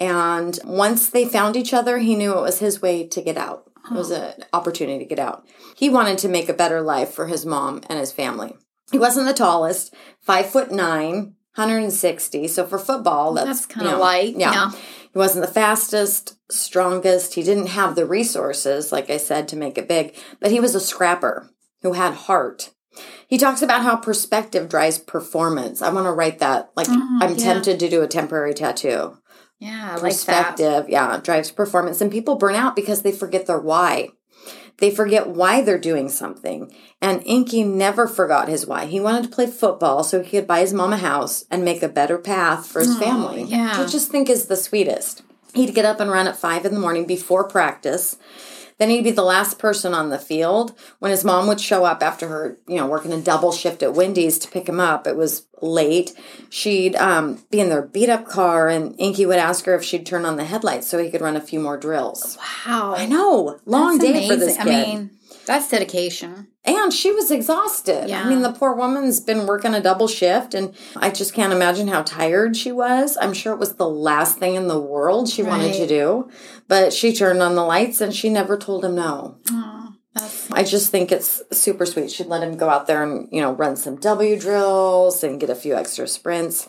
And 0.00 0.58
once 0.64 1.08
they 1.08 1.24
found 1.24 1.54
each 1.56 1.72
other 1.72 1.98
he 1.98 2.16
knew 2.16 2.36
it 2.36 2.42
was 2.42 2.58
his 2.58 2.82
way 2.82 3.06
to 3.06 3.22
get 3.22 3.36
out. 3.38 3.70
It 3.90 3.94
was 3.94 4.10
an 4.10 4.32
opportunity 4.52 4.98
to 4.98 5.04
get 5.04 5.18
out. 5.18 5.46
He 5.76 5.88
wanted 5.90 6.16
to 6.18 6.28
make 6.28 6.48
a 6.48 6.54
better 6.54 6.80
life 6.80 7.10
for 7.12 7.26
his 7.26 7.44
mom 7.46 7.82
and 7.88 7.98
his 7.98 8.12
family. 8.12 8.56
He 8.90 8.98
wasn't 8.98 9.26
the 9.28 9.34
tallest 9.34 9.94
five 10.20 10.46
foot 10.46 10.70
nine 10.72 11.34
160 11.56 12.48
so 12.48 12.66
for 12.66 12.78
football 12.80 13.32
that's, 13.34 13.46
That's 13.46 13.66
kinda 13.66 13.84
you 13.90 13.90
know, 13.96 14.00
light, 14.02 14.34
yeah. 14.36 14.70
he 14.72 15.18
wasn't 15.18 15.46
the 15.46 15.52
fastest 15.52 16.36
strongest. 16.50 17.34
He 17.34 17.44
didn't 17.44 17.68
have 17.68 17.94
the 17.94 18.06
resources 18.06 18.90
like 18.90 19.08
i 19.08 19.18
said 19.18 19.46
to 19.48 19.56
make 19.56 19.78
it 19.78 19.86
big. 19.86 20.16
But 20.40 20.50
he 20.50 20.58
was 20.58 20.74
a 20.74 20.80
scrapper 20.80 21.48
who 21.84 21.92
had 21.92 22.14
heart 22.14 22.70
he 23.26 23.38
talks 23.38 23.62
about 23.62 23.82
how 23.82 23.96
perspective 23.96 24.68
drives 24.68 24.98
performance. 24.98 25.82
I 25.82 25.90
want 25.90 26.06
to 26.06 26.12
write 26.12 26.38
that. 26.38 26.70
Like, 26.76 26.86
Oh, 26.88 27.18
I'm 27.20 27.30
yeah. 27.36 27.44
tempted 27.44 27.80
to 27.80 27.88
do 27.88 28.02
a 28.02 28.06
temporary 28.06 28.54
tattoo. 28.54 29.18
Yeah, 29.58 29.90
I 29.90 29.94
like 29.94 30.00
that. 30.00 30.08
Perspective, 30.10 30.88
yeah, 30.88 31.18
drives 31.18 31.50
performance. 31.50 32.00
And 32.00 32.12
people 32.12 32.36
burn 32.36 32.54
out 32.54 32.76
because 32.76 33.02
they 33.02 33.12
forget 33.12 33.46
their 33.46 33.58
why. 33.58 34.10
They 34.78 34.90
forget 34.90 35.28
why 35.28 35.62
they're 35.62 35.78
doing 35.78 36.08
something. 36.08 36.74
And 37.00 37.22
Inky 37.24 37.62
never 37.62 38.06
forgot 38.08 38.48
his 38.48 38.66
why. 38.66 38.86
He 38.86 39.00
wanted 39.00 39.24
to 39.24 39.34
play 39.34 39.46
football 39.46 40.02
so 40.02 40.22
he 40.22 40.30
could 40.30 40.46
buy 40.46 40.60
his 40.60 40.72
mom 40.74 40.92
a 40.92 40.96
house 40.96 41.44
and 41.50 41.64
make 41.64 41.82
a 41.82 41.88
better 41.88 42.18
path 42.18 42.66
for 42.66 42.80
his 42.80 42.96
mm, 42.96 43.00
family. 43.00 43.42
yeah. 43.44 43.78
Which 43.78 43.88
I 43.88 43.90
just 43.90 44.10
think 44.10 44.28
is 44.28 44.46
the 44.46 44.56
sweetest. 44.56 45.22
He'd 45.54 45.74
get 45.74 45.84
up 45.84 46.00
and 46.00 46.10
run 46.10 46.26
at 46.26 46.36
five 46.36 46.64
in 46.66 46.74
the 46.74 46.80
morning 46.80 47.06
before 47.06 47.48
practice. 47.48 48.16
Then 48.78 48.90
he'd 48.90 49.04
be 49.04 49.11
the 49.12 49.23
last 49.23 49.59
person 49.59 49.95
on 49.95 50.11
the 50.11 50.19
field. 50.19 50.76
When 50.99 51.11
his 51.11 51.25
mom 51.25 51.47
would 51.47 51.61
show 51.61 51.85
up 51.85 52.02
after 52.02 52.28
her, 52.28 52.59
you 52.66 52.76
know, 52.76 52.87
working 52.87 53.12
a 53.12 53.21
double 53.21 53.52
shift 53.52 53.83
at 53.83 53.95
Wendy's 53.95 54.38
to 54.40 54.50
pick 54.50 54.69
him 54.69 54.81
up, 54.81 55.07
it 55.07 55.16
was 55.16 55.47
late. 55.62 56.12
She'd 56.50 56.97
um, 56.97 57.43
be 57.50 57.61
in 57.61 57.69
their 57.69 57.83
beat 57.83 58.09
up 58.09 58.26
car, 58.26 58.69
and 58.69 58.95
Inky 58.99 59.26
would 59.26 59.38
ask 59.38 59.64
her 59.66 59.75
if 59.75 59.85
she'd 59.85 60.04
turn 60.07 60.25
on 60.25 60.37
the 60.37 60.45
headlights 60.45 60.88
so 60.88 60.99
he 60.99 61.11
could 61.11 61.21
run 61.21 61.37
a 61.37 61.40
few 61.40 61.61
more 61.61 61.76
drills. 61.76 62.37
Wow. 62.66 62.95
I 62.97 63.07
know. 63.07 63.61
Long 63.64 63.99
That's 63.99 64.12
day 64.12 64.28
for 64.28 64.37
this 64.37 64.59
amazing. 64.59 64.64
kid. 64.64 64.88
I 64.88 64.95
mean, 64.97 65.11
that's 65.46 65.68
dedication. 65.68 66.48
And 66.64 66.92
she 66.92 67.12
was 67.12 67.30
exhausted. 67.30 68.08
Yeah. 68.08 68.22
I 68.22 68.28
mean, 68.28 68.42
the 68.42 68.52
poor 68.52 68.74
woman's 68.74 69.20
been 69.20 69.46
working 69.46 69.74
a 69.74 69.80
double 69.80 70.08
shift, 70.08 70.54
and 70.54 70.74
I 70.96 71.10
just 71.10 71.34
can't 71.34 71.52
imagine 71.52 71.88
how 71.88 72.02
tired 72.02 72.56
she 72.56 72.72
was. 72.72 73.18
I'm 73.20 73.34
sure 73.34 73.52
it 73.52 73.58
was 73.58 73.74
the 73.74 73.88
last 73.88 74.38
thing 74.38 74.54
in 74.54 74.68
the 74.68 74.80
world 74.80 75.28
she 75.28 75.42
wanted 75.42 75.74
to 75.74 75.86
do. 75.86 76.30
But 76.66 76.92
she 76.92 77.12
turned 77.14 77.42
on 77.42 77.54
the 77.54 77.64
lights 77.64 78.00
and 78.00 78.14
she 78.14 78.30
never 78.30 78.56
told 78.56 78.84
him 78.84 78.94
no. 78.94 79.36
That's 80.14 80.50
I 80.52 80.62
just 80.62 80.90
think 80.90 81.10
it's 81.10 81.42
super 81.52 81.84
sweet. 81.84 82.10
She'd 82.10 82.28
let 82.28 82.42
him 82.42 82.56
go 82.56 82.68
out 82.70 82.86
there 82.86 83.02
and, 83.02 83.28
you 83.32 83.40
know, 83.40 83.52
run 83.52 83.76
some 83.76 83.96
W 83.96 84.38
drills 84.38 85.24
and 85.24 85.40
get 85.40 85.50
a 85.50 85.54
few 85.56 85.74
extra 85.74 86.06
sprints. 86.06 86.68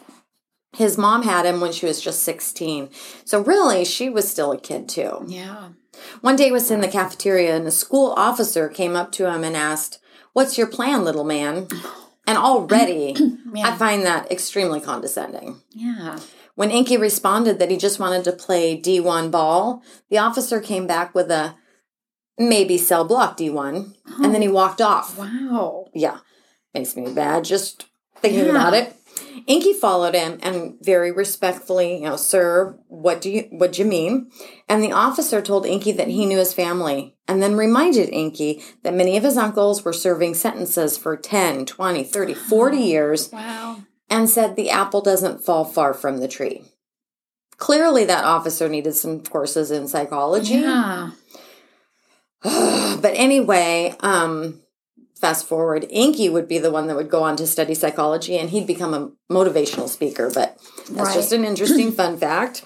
His 0.75 0.98
mom 0.98 1.24
had 1.24 1.46
him 1.46 1.62
when 1.62 1.72
she 1.72 1.86
was 1.86 2.01
just 2.01 2.24
16. 2.24 2.89
So 3.24 3.41
really, 3.41 3.86
she 3.86 4.10
was 4.10 4.29
still 4.29 4.51
a 4.51 4.60
kid 4.60 4.89
too. 4.89 5.24
yeah. 5.27 5.70
One 6.22 6.36
day 6.36 6.46
he 6.46 6.52
was 6.52 6.72
in 6.72 6.82
the 6.82 6.88
cafeteria 6.88 7.56
and 7.56 7.68
a 7.68 7.72
school 7.72 8.14
officer 8.18 8.70
came 8.70 8.96
up 8.96 9.12
to 9.14 9.30
him 9.32 9.44
and 9.44 9.56
asked, 9.56 10.00
What's 10.34 10.58
your 10.58 10.68
plan, 10.68 11.04
little 11.04 11.24
man? 11.24 11.68
And 12.28 12.38
already 12.38 13.16
I 13.56 13.75
find 13.78 14.06
that 14.06 14.32
extremely 14.32 14.82
condescending. 14.82 15.62
Yeah. 15.72 16.20
When 16.56 16.72
Inky 16.72 16.98
responded 16.98 17.60
that 17.60 17.70
he 17.72 17.78
just 17.78 18.00
wanted 18.00 18.24
to 18.25 18.32
play 18.32 18.80
D1 18.80 19.30
ball, 19.32 19.84
the 20.10 20.18
officer 20.18 20.60
came 20.60 20.88
back 20.88 21.14
with 21.14 21.30
a 21.30 21.56
maybe 22.38 22.78
cell 22.78 23.06
block 23.06 23.38
D1 23.38 23.94
and 24.24 24.34
then 24.34 24.42
he 24.42 24.48
walked 24.48 24.82
off. 24.82 25.18
Wow. 25.18 25.88
Yeah, 25.94 26.20
makes 26.74 26.96
me 26.96 27.14
bad 27.14 27.44
just 27.46 27.86
thinking 28.18 28.46
Yeah. 28.46 28.52
about 28.52 28.74
it. 28.74 28.96
Inky 29.48 29.74
followed 29.74 30.15
him 30.15 30.39
and 30.41 30.75
very 30.81 31.12
respectfully, 31.12 31.95
you 31.95 32.01
know, 32.01 32.15
sir, 32.15 32.77
what 32.88 33.22
do 33.22 33.29
you 33.29 33.41
what 33.51 33.74
do 33.74 33.81
you 33.84 33.88
mean? 33.88 34.31
And 34.67 34.81
the 34.84 34.91
officer 34.91 35.41
told 35.41 35.65
Inky 35.65 35.91
that 35.93 36.07
he 36.07 36.25
knew 36.25 36.38
his 36.39 36.53
family 36.53 37.15
and 37.27 37.41
then 37.43 37.55
reminded 37.55 38.10
Inky 38.10 38.62
that 38.84 38.93
many 38.93 39.17
of 39.17 39.24
his 39.24 39.38
uncles 39.38 39.84
were 39.86 39.93
serving 39.93 40.34
sentences 40.34 40.98
for 40.98 41.15
10, 41.15 41.65
20, 41.65 42.03
30, 42.03 42.34
40 42.50 42.77
years 42.77 43.31
Wow. 43.31 43.84
and 44.10 44.29
said 44.29 44.55
the 44.55 44.69
apple 44.72 45.01
doesn't 45.01 45.43
fall 45.45 45.63
far 45.65 45.93
from 45.93 46.17
the 46.17 46.27
tree. 46.27 46.63
Clearly 47.57 48.03
that 48.05 48.25
officer 48.25 48.67
needed 48.67 48.95
some 48.95 49.22
courses 49.22 49.72
in 49.72 49.88
psychology. 49.88 50.55
Yeah. 50.55 51.12
But 52.43 53.13
anyway, 53.15 53.95
um, 54.00 54.62
fast 55.19 55.48
forward, 55.48 55.86
Inky 55.89 56.29
would 56.29 56.48
be 56.48 56.57
the 56.60 56.72
one 56.72 56.88
that 56.88 56.95
would 56.95 57.10
go 57.10 57.24
on 57.24 57.36
to 57.38 57.48
study 57.48 57.74
psychology 57.74 58.38
and 58.38 58.50
he'd 58.50 58.67
become 58.67 58.93
a 58.93 59.12
motivational 59.34 59.88
speaker. 59.89 60.29
But 60.34 60.57
that's 60.89 60.91
Right. 61.10 61.13
just 61.13 61.31
an 61.31 61.45
interesting 61.51 61.91
fun 61.91 62.17
fact. 62.17 62.63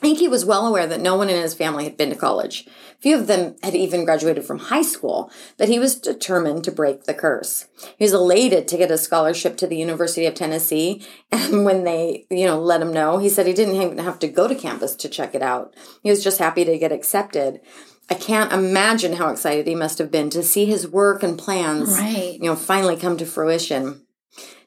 Inky 0.00 0.28
was 0.28 0.44
well 0.44 0.64
aware 0.64 0.86
that 0.86 1.00
no 1.00 1.16
one 1.16 1.28
in 1.28 1.42
his 1.42 1.54
family 1.54 1.82
had 1.82 1.96
been 1.96 2.10
to 2.10 2.14
college. 2.16 2.68
Few 3.00 3.16
of 3.16 3.26
them 3.26 3.56
had 3.64 3.74
even 3.74 4.04
graduated 4.04 4.44
from 4.44 4.58
high 4.58 4.82
school, 4.82 5.30
but 5.56 5.68
he 5.68 5.80
was 5.80 5.96
determined 5.98 6.62
to 6.64 6.70
break 6.72 7.04
the 7.04 7.14
curse. 7.14 7.66
He 7.96 8.04
was 8.04 8.12
elated 8.12 8.68
to 8.68 8.76
get 8.76 8.92
a 8.92 8.98
scholarship 8.98 9.56
to 9.56 9.66
the 9.66 9.76
University 9.76 10.24
of 10.26 10.34
Tennessee, 10.34 11.04
and 11.32 11.64
when 11.64 11.82
they, 11.82 12.26
you 12.30 12.44
know, 12.46 12.60
let 12.60 12.80
him 12.80 12.92
know, 12.92 13.18
he 13.18 13.28
said 13.28 13.46
he 13.46 13.52
didn't 13.52 13.74
even 13.74 13.98
have 13.98 14.20
to 14.20 14.28
go 14.28 14.46
to 14.46 14.54
campus 14.54 14.94
to 14.96 15.08
check 15.08 15.34
it 15.34 15.42
out. 15.42 15.74
He 16.04 16.10
was 16.10 16.22
just 16.22 16.38
happy 16.38 16.64
to 16.64 16.78
get 16.78 16.92
accepted. 16.92 17.60
I 18.10 18.14
can't 18.14 18.52
imagine 18.52 19.14
how 19.14 19.28
excited 19.30 19.66
he 19.66 19.74
must 19.74 19.98
have 19.98 20.10
been 20.10 20.30
to 20.30 20.42
see 20.42 20.64
his 20.64 20.88
work 20.88 21.22
and 21.22 21.38
plans, 21.38 21.90
Right. 21.98 22.34
you 22.40 22.46
know, 22.48 22.56
finally 22.56 22.96
come 22.96 23.16
to 23.18 23.26
fruition. 23.26 24.02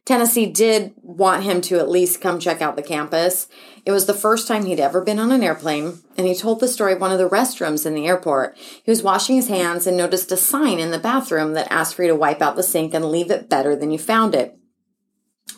Tennessee 0.05 0.47
did 0.47 0.93
want 1.01 1.43
him 1.43 1.61
to 1.61 1.77
at 1.77 1.89
least 1.89 2.21
come 2.21 2.39
check 2.39 2.61
out 2.61 2.75
the 2.75 2.81
campus. 2.81 3.47
It 3.85 3.91
was 3.91 4.05
the 4.07 4.15
first 4.15 4.47
time 4.47 4.65
he'd 4.65 4.79
ever 4.79 5.01
been 5.01 5.19
on 5.19 5.31
an 5.31 5.43
airplane, 5.43 5.99
and 6.17 6.25
he 6.27 6.33
told 6.35 6.59
the 6.59 6.67
story 6.67 6.93
of 6.93 7.01
one 7.01 7.11
of 7.11 7.19
the 7.19 7.29
restrooms 7.29 7.85
in 7.85 7.93
the 7.93 8.07
airport. 8.07 8.57
He 8.83 8.89
was 8.89 9.03
washing 9.03 9.35
his 9.35 9.47
hands 9.47 9.85
and 9.85 9.95
noticed 9.95 10.31
a 10.31 10.37
sign 10.37 10.79
in 10.79 10.89
the 10.91 10.99
bathroom 10.99 11.53
that 11.53 11.71
asked 11.71 11.95
for 11.95 12.03
you 12.03 12.09
to 12.09 12.15
wipe 12.15 12.41
out 12.41 12.55
the 12.55 12.63
sink 12.63 12.93
and 12.93 13.05
leave 13.11 13.29
it 13.29 13.47
better 13.49 13.75
than 13.75 13.91
you 13.91 13.99
found 13.99 14.33
it. 14.33 14.57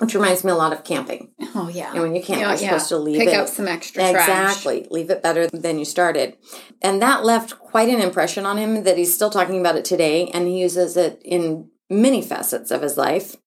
Which 0.03 0.15
reminds 0.15 0.43
me 0.43 0.51
a 0.51 0.55
lot 0.55 0.73
of 0.73 0.83
camping. 0.83 1.31
Oh 1.55 1.69
yeah. 1.69 1.91
And 1.93 2.01
when 2.01 2.15
you 2.15 2.21
can't, 2.21 2.41
Yeah, 2.41 2.49
you're 2.49 2.57
supposed 2.57 2.89
to 2.89 2.97
leave 2.97 3.15
it. 3.15 3.25
Pick 3.25 3.33
it. 3.33 3.39
up 3.39 3.47
some 3.47 3.67
extra 3.67 4.11
trash. 4.11 4.27
Exactly. 4.27 4.87
Leave 4.89 5.09
it 5.09 5.23
better 5.23 5.47
than 5.47 5.79
you 5.79 5.85
started. 5.85 6.37
And 6.81 7.01
that 7.01 7.23
left 7.23 7.59
quite 7.59 7.89
an 7.89 8.01
impression 8.01 8.45
on 8.45 8.57
him 8.57 8.83
that 8.83 8.97
he's 8.97 9.13
still 9.13 9.29
talking 9.29 9.59
about 9.59 9.75
it 9.75 9.85
today 9.85 10.27
and 10.27 10.47
he 10.47 10.59
uses 10.59 10.97
it 10.97 11.21
in 11.23 11.69
many 11.89 12.21
facets 12.21 12.71
of 12.71 12.81
his 12.81 12.97
life. 12.97 13.37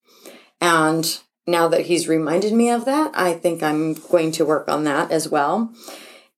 And 0.61 1.21
now 1.47 1.69
that 1.69 1.87
he's 1.87 2.09
reminded 2.09 2.53
me 2.53 2.71
of 2.71 2.85
that, 2.87 3.11
I 3.15 3.35
think 3.35 3.63
I'm 3.63 3.95
going 3.95 4.33
to 4.33 4.47
work 4.47 4.69
on 4.69 4.85
that 4.85 5.11
as 5.11 5.29
well. 5.29 5.73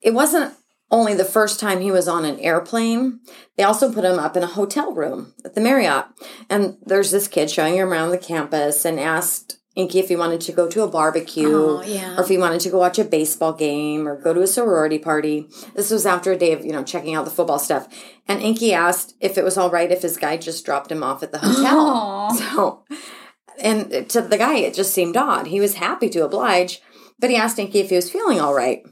It 0.01 0.15
wasn't 0.15 0.55
only 0.91 1.15
the 1.15 1.25
first 1.25 1.61
time 1.61 1.81
he 1.81 1.91
was 1.91 2.09
on 2.09 2.25
an 2.25 2.41
airplane. 2.41 3.21
They 3.57 3.63
also 3.63 3.93
put 3.93 4.05
him 4.05 4.19
up 4.19 4.37
in 4.37 4.43
a 4.43 4.47
hotel 4.47 4.93
room 4.93 5.35
at 5.45 5.55
the 5.55 5.61
Marriott. 5.61 6.07
And 6.49 6.79
there's 6.83 7.11
this 7.11 7.29
kid 7.29 7.51
showing 7.51 7.77
him 7.77 7.93
around 7.93 8.11
the 8.11 8.19
campus 8.19 8.85
and 8.85 8.99
asked 8.99 9.58
Inky 9.77 10.01
if 10.01 10.09
he 10.09 10.17
wanted 10.17 10.41
to 10.41 10.53
go 10.53 10.69
to 10.69 10.83
a 10.83 10.89
barbecue 10.89 11.55
Oh, 11.55 11.83
yeah. 11.83 12.17
or 12.17 12.23
if 12.23 12.29
he 12.29 12.37
wanted 12.39 12.61
to 12.63 12.71
go 12.71 12.79
watch 12.79 12.99
a 12.99 13.05
baseball 13.05 13.53
game 13.53 14.09
or 14.09 14.21
go 14.21 14.35
to 14.35 14.43
a 14.43 14.47
sorority 14.47 14.99
party. 14.99 15.47
This 15.75 15.91
was 15.91 16.05
after 16.05 16.33
a 16.33 16.37
day 16.37 16.53
of, 16.53 16.65
you 16.65 16.73
know, 16.73 16.83
checking 16.83 17.15
out 17.15 17.25
the 17.25 17.31
football 17.31 17.59
stuff. 17.61 17.87
And 18.27 18.43
Inky 18.43 18.73
asked 18.73 19.15
if 19.21 19.39
it 19.39 19.45
was 19.45 19.57
all 19.57 19.71
right 19.71 19.93
if 19.93 20.03
his 20.03 20.17
guy 20.17 20.37
just 20.37 20.65
dropped 20.65 20.91
him 20.91 21.03
off 21.05 21.23
at 21.23 21.33
the 21.33 21.39
hotel. 21.39 22.31
So, 22.39 22.85
and 23.61 24.09
to 24.11 24.21
the 24.21 24.39
guy, 24.39 24.57
it 24.59 24.75
just 24.75 24.93
seemed 24.95 25.17
odd. 25.17 25.47
He 25.49 25.61
was 25.61 25.75
happy 25.75 26.09
to 26.11 26.25
oblige, 26.25 26.81
but 27.19 27.31
he 27.31 27.37
asked 27.37 27.59
Inky 27.59 27.81
if 27.81 27.91
he 27.91 27.97
was 27.97 28.11
feeling 28.11 28.39
all 28.41 28.55
right. 28.55 28.83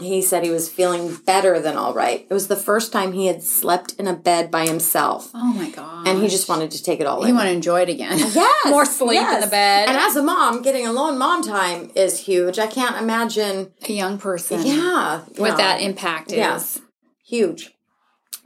He 0.00 0.22
said 0.22 0.42
he 0.42 0.50
was 0.50 0.68
feeling 0.68 1.16
better 1.24 1.60
than 1.60 1.76
all 1.76 1.94
right. 1.94 2.26
It 2.28 2.34
was 2.34 2.48
the 2.48 2.56
first 2.56 2.92
time 2.92 3.12
he 3.12 3.26
had 3.26 3.42
slept 3.42 3.92
in 3.98 4.06
a 4.08 4.12
bed 4.12 4.50
by 4.50 4.66
himself. 4.66 5.30
Oh 5.34 5.52
my 5.52 5.70
god. 5.70 6.08
And 6.08 6.20
he 6.20 6.28
just 6.28 6.48
wanted 6.48 6.70
to 6.72 6.82
take 6.82 7.00
it 7.00 7.06
all 7.06 7.22
He 7.22 7.30
in. 7.30 7.36
want 7.36 7.46
to 7.46 7.52
enjoy 7.52 7.82
it 7.82 7.88
again. 7.88 8.18
Yes, 8.34 8.66
More 8.66 8.84
sleep 8.84 9.20
in 9.20 9.40
the 9.40 9.46
bed. 9.46 9.88
And 9.88 9.96
as 9.96 10.16
a 10.16 10.22
mom, 10.22 10.62
getting 10.62 10.86
alone 10.86 11.16
mom 11.18 11.42
time 11.42 11.90
is 11.94 12.18
huge. 12.20 12.58
I 12.58 12.66
can't 12.66 12.96
imagine. 12.96 13.72
a 13.88 13.92
young 13.92 14.18
person. 14.18 14.66
Yeah, 14.66 15.20
What 15.36 15.56
that 15.58 15.80
impact 15.80 16.32
is. 16.32 16.38
Yes, 16.38 16.80
huge. 17.24 17.73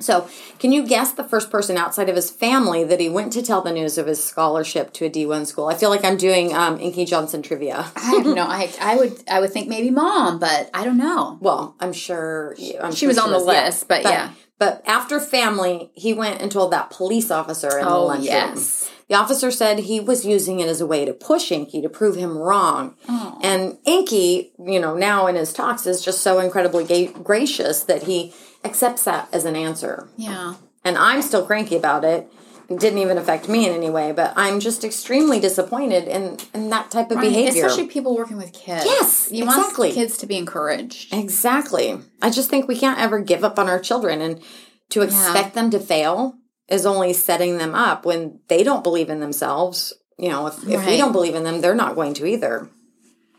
So, 0.01 0.29
can 0.61 0.71
you 0.71 0.87
guess 0.87 1.13
the 1.13 1.25
first 1.25 1.51
person 1.51 1.77
outside 1.77 2.09
of 2.09 2.15
his 2.15 2.31
family 2.31 2.85
that 2.85 3.01
he 3.01 3.09
went 3.09 3.33
to 3.33 3.43
tell 3.43 3.63
the 3.63 3.73
news 3.73 3.99
of 3.99 4.07
his 4.07 4.23
scholarship 4.23 4.93
to 4.95 5.07
a 5.07 5.11
D1 5.11 5.47
school? 5.47 5.67
I 5.67 5.75
feel 5.75 5.91
like 5.91 6.05
I'm 6.05 6.17
doing 6.17 6.55
um, 6.55 6.79
Inky 6.79 7.05
Johnson 7.05 7.43
trivia. 7.43 7.85
I 7.97 8.01
have 8.01 8.25
no. 8.27 8.45
I 8.47 8.73
I 8.81 8.97
would 8.97 9.25
I 9.29 9.41
would 9.41 9.53
think 9.53 9.69
maybe 9.69 9.91
mom, 9.91 10.39
but 10.39 10.71
I 10.73 10.85
don't 10.85 10.99
know. 10.99 11.39
Well, 11.41 11.75
I'm 11.81 11.93
sure 11.93 12.55
I'm 12.81 12.93
She 12.93 12.99
sure 13.01 13.09
was 13.09 13.19
on 13.19 13.33
the 13.33 13.39
list, 13.41 13.89
but 13.89 14.03
yeah. 14.05 14.31
But 14.59 14.83
after 14.87 15.21
family, 15.21 15.91
he 15.95 16.13
went 16.13 16.43
and 16.43 16.51
told 16.51 16.73
that 16.73 16.91
police 16.91 17.31
officer 17.31 17.79
in 17.79 17.85
the 17.85 17.91
Oh, 17.91 18.07
lunchroom. 18.07 18.25
yes. 18.27 18.91
The 19.09 19.15
officer 19.15 19.51
said 19.53 19.79
he 19.79 20.01
was 20.01 20.27
using 20.27 20.59
it 20.61 20.69
as 20.69 20.81
a 20.81 20.87
way 20.87 21.05
to 21.05 21.13
push 21.13 21.51
Inky 21.53 21.81
to 21.81 21.89
prove 21.89 22.17
him 22.17 22.37
wrong. 22.37 22.95
Oh. 23.09 23.39
And 23.43 23.79
Inky, 23.85 24.53
you 24.59 24.81
know, 24.81 24.97
now 24.97 25.29
in 25.29 25.37
his 25.37 25.53
talks 25.53 25.87
is 25.87 26.05
just 26.05 26.23
so 26.23 26.41
incredibly 26.41 26.85
ga- 26.85 27.13
gracious 27.13 27.83
that 27.85 28.03
he 28.05 28.35
accepts 28.69 29.05
that 29.05 29.29
as 29.33 29.45
an 29.45 29.57
answer. 29.57 30.09
Yeah. 30.17 30.55
And 30.85 30.97
I'm 30.97 31.23
still 31.23 31.45
cranky 31.45 31.77
about 31.77 32.05
it. 32.05 32.31
It 32.69 32.81
didn't 32.81 32.99
even 32.99 33.17
affect 33.17 33.49
me 33.49 33.67
in 33.67 33.75
any 33.75 33.89
way, 33.89 34.13
but 34.13 34.35
I'm 34.37 34.61
just 34.61 34.85
extremely 34.85 35.41
disappointed 35.41 36.07
in, 36.07 36.37
in 36.53 36.69
that 36.69 36.91
type 36.91 37.11
of 37.11 37.17
Right, 37.17 37.31
behavior. 37.31 37.65
Especially 37.65 37.89
people 37.89 38.15
working 38.15 38.37
with 38.37 38.53
kids. 38.53 38.85
Yes, 38.85 39.29
you 39.33 39.45
exactly. 39.45 39.89
want 39.89 39.95
kids 39.95 40.19
to 40.19 40.27
be 40.27 40.37
encouraged. 40.37 41.15
Exactly. 41.15 41.99
I 42.21 42.29
just 42.29 42.51
think 42.51 42.69
we 42.69 42.79
can't 42.79 43.01
ever 43.01 43.21
give 43.21 43.43
up 43.43 43.59
on 43.59 43.71
our 43.71 43.79
children 43.79 44.21
and 44.21 44.43
to 44.91 45.03
expect 45.03 45.55
them 45.55 45.71
to 45.71 45.81
fail 45.81 46.35
is 46.69 46.85
only 46.85 47.15
setting 47.15 47.57
them 47.57 47.75
up 47.75 48.05
when 48.05 48.41
they 48.49 48.63
don't 48.63 48.85
believe 48.85 49.09
in 49.09 49.21
themselves. 49.21 49.95
You 50.19 50.29
know, 50.29 50.47
if, 50.49 50.67
if 50.69 50.87
we 50.87 50.99
don't 50.99 51.13
believe 51.13 51.35
in 51.35 51.45
them, 51.45 51.61
they're 51.61 51.75
not 51.75 51.95
going 51.95 52.13
to 52.15 52.27
either. 52.27 52.69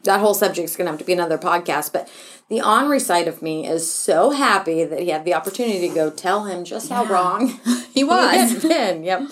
That 0.04 0.20
whole 0.22 0.34
subject's 0.34 0.76
going 0.76 0.86
to 0.86 0.92
have 0.92 1.00
to 1.00 1.06
be 1.06 1.14
another 1.14 1.38
podcast. 1.38 1.92
But 1.92 2.10
the 2.50 2.62
Henri 2.62 3.00
side 3.00 3.28
of 3.28 3.42
me 3.42 3.68
is 3.68 3.92
so 3.92 4.32
happy 4.32 4.84
that 4.86 5.00
he 5.02 5.10
had 5.10 5.26
the 5.26 5.34
opportunity 5.34 5.88
to 5.88 5.94
go 5.94 6.10
tell 6.10 6.46
him 6.46 6.64
just 6.64 6.90
how 6.90 7.06
wrong 7.06 7.60
He 7.94 8.04
was. 8.04 8.54
had 8.54 8.62
been. 8.70 9.04
Yep. 9.04 9.30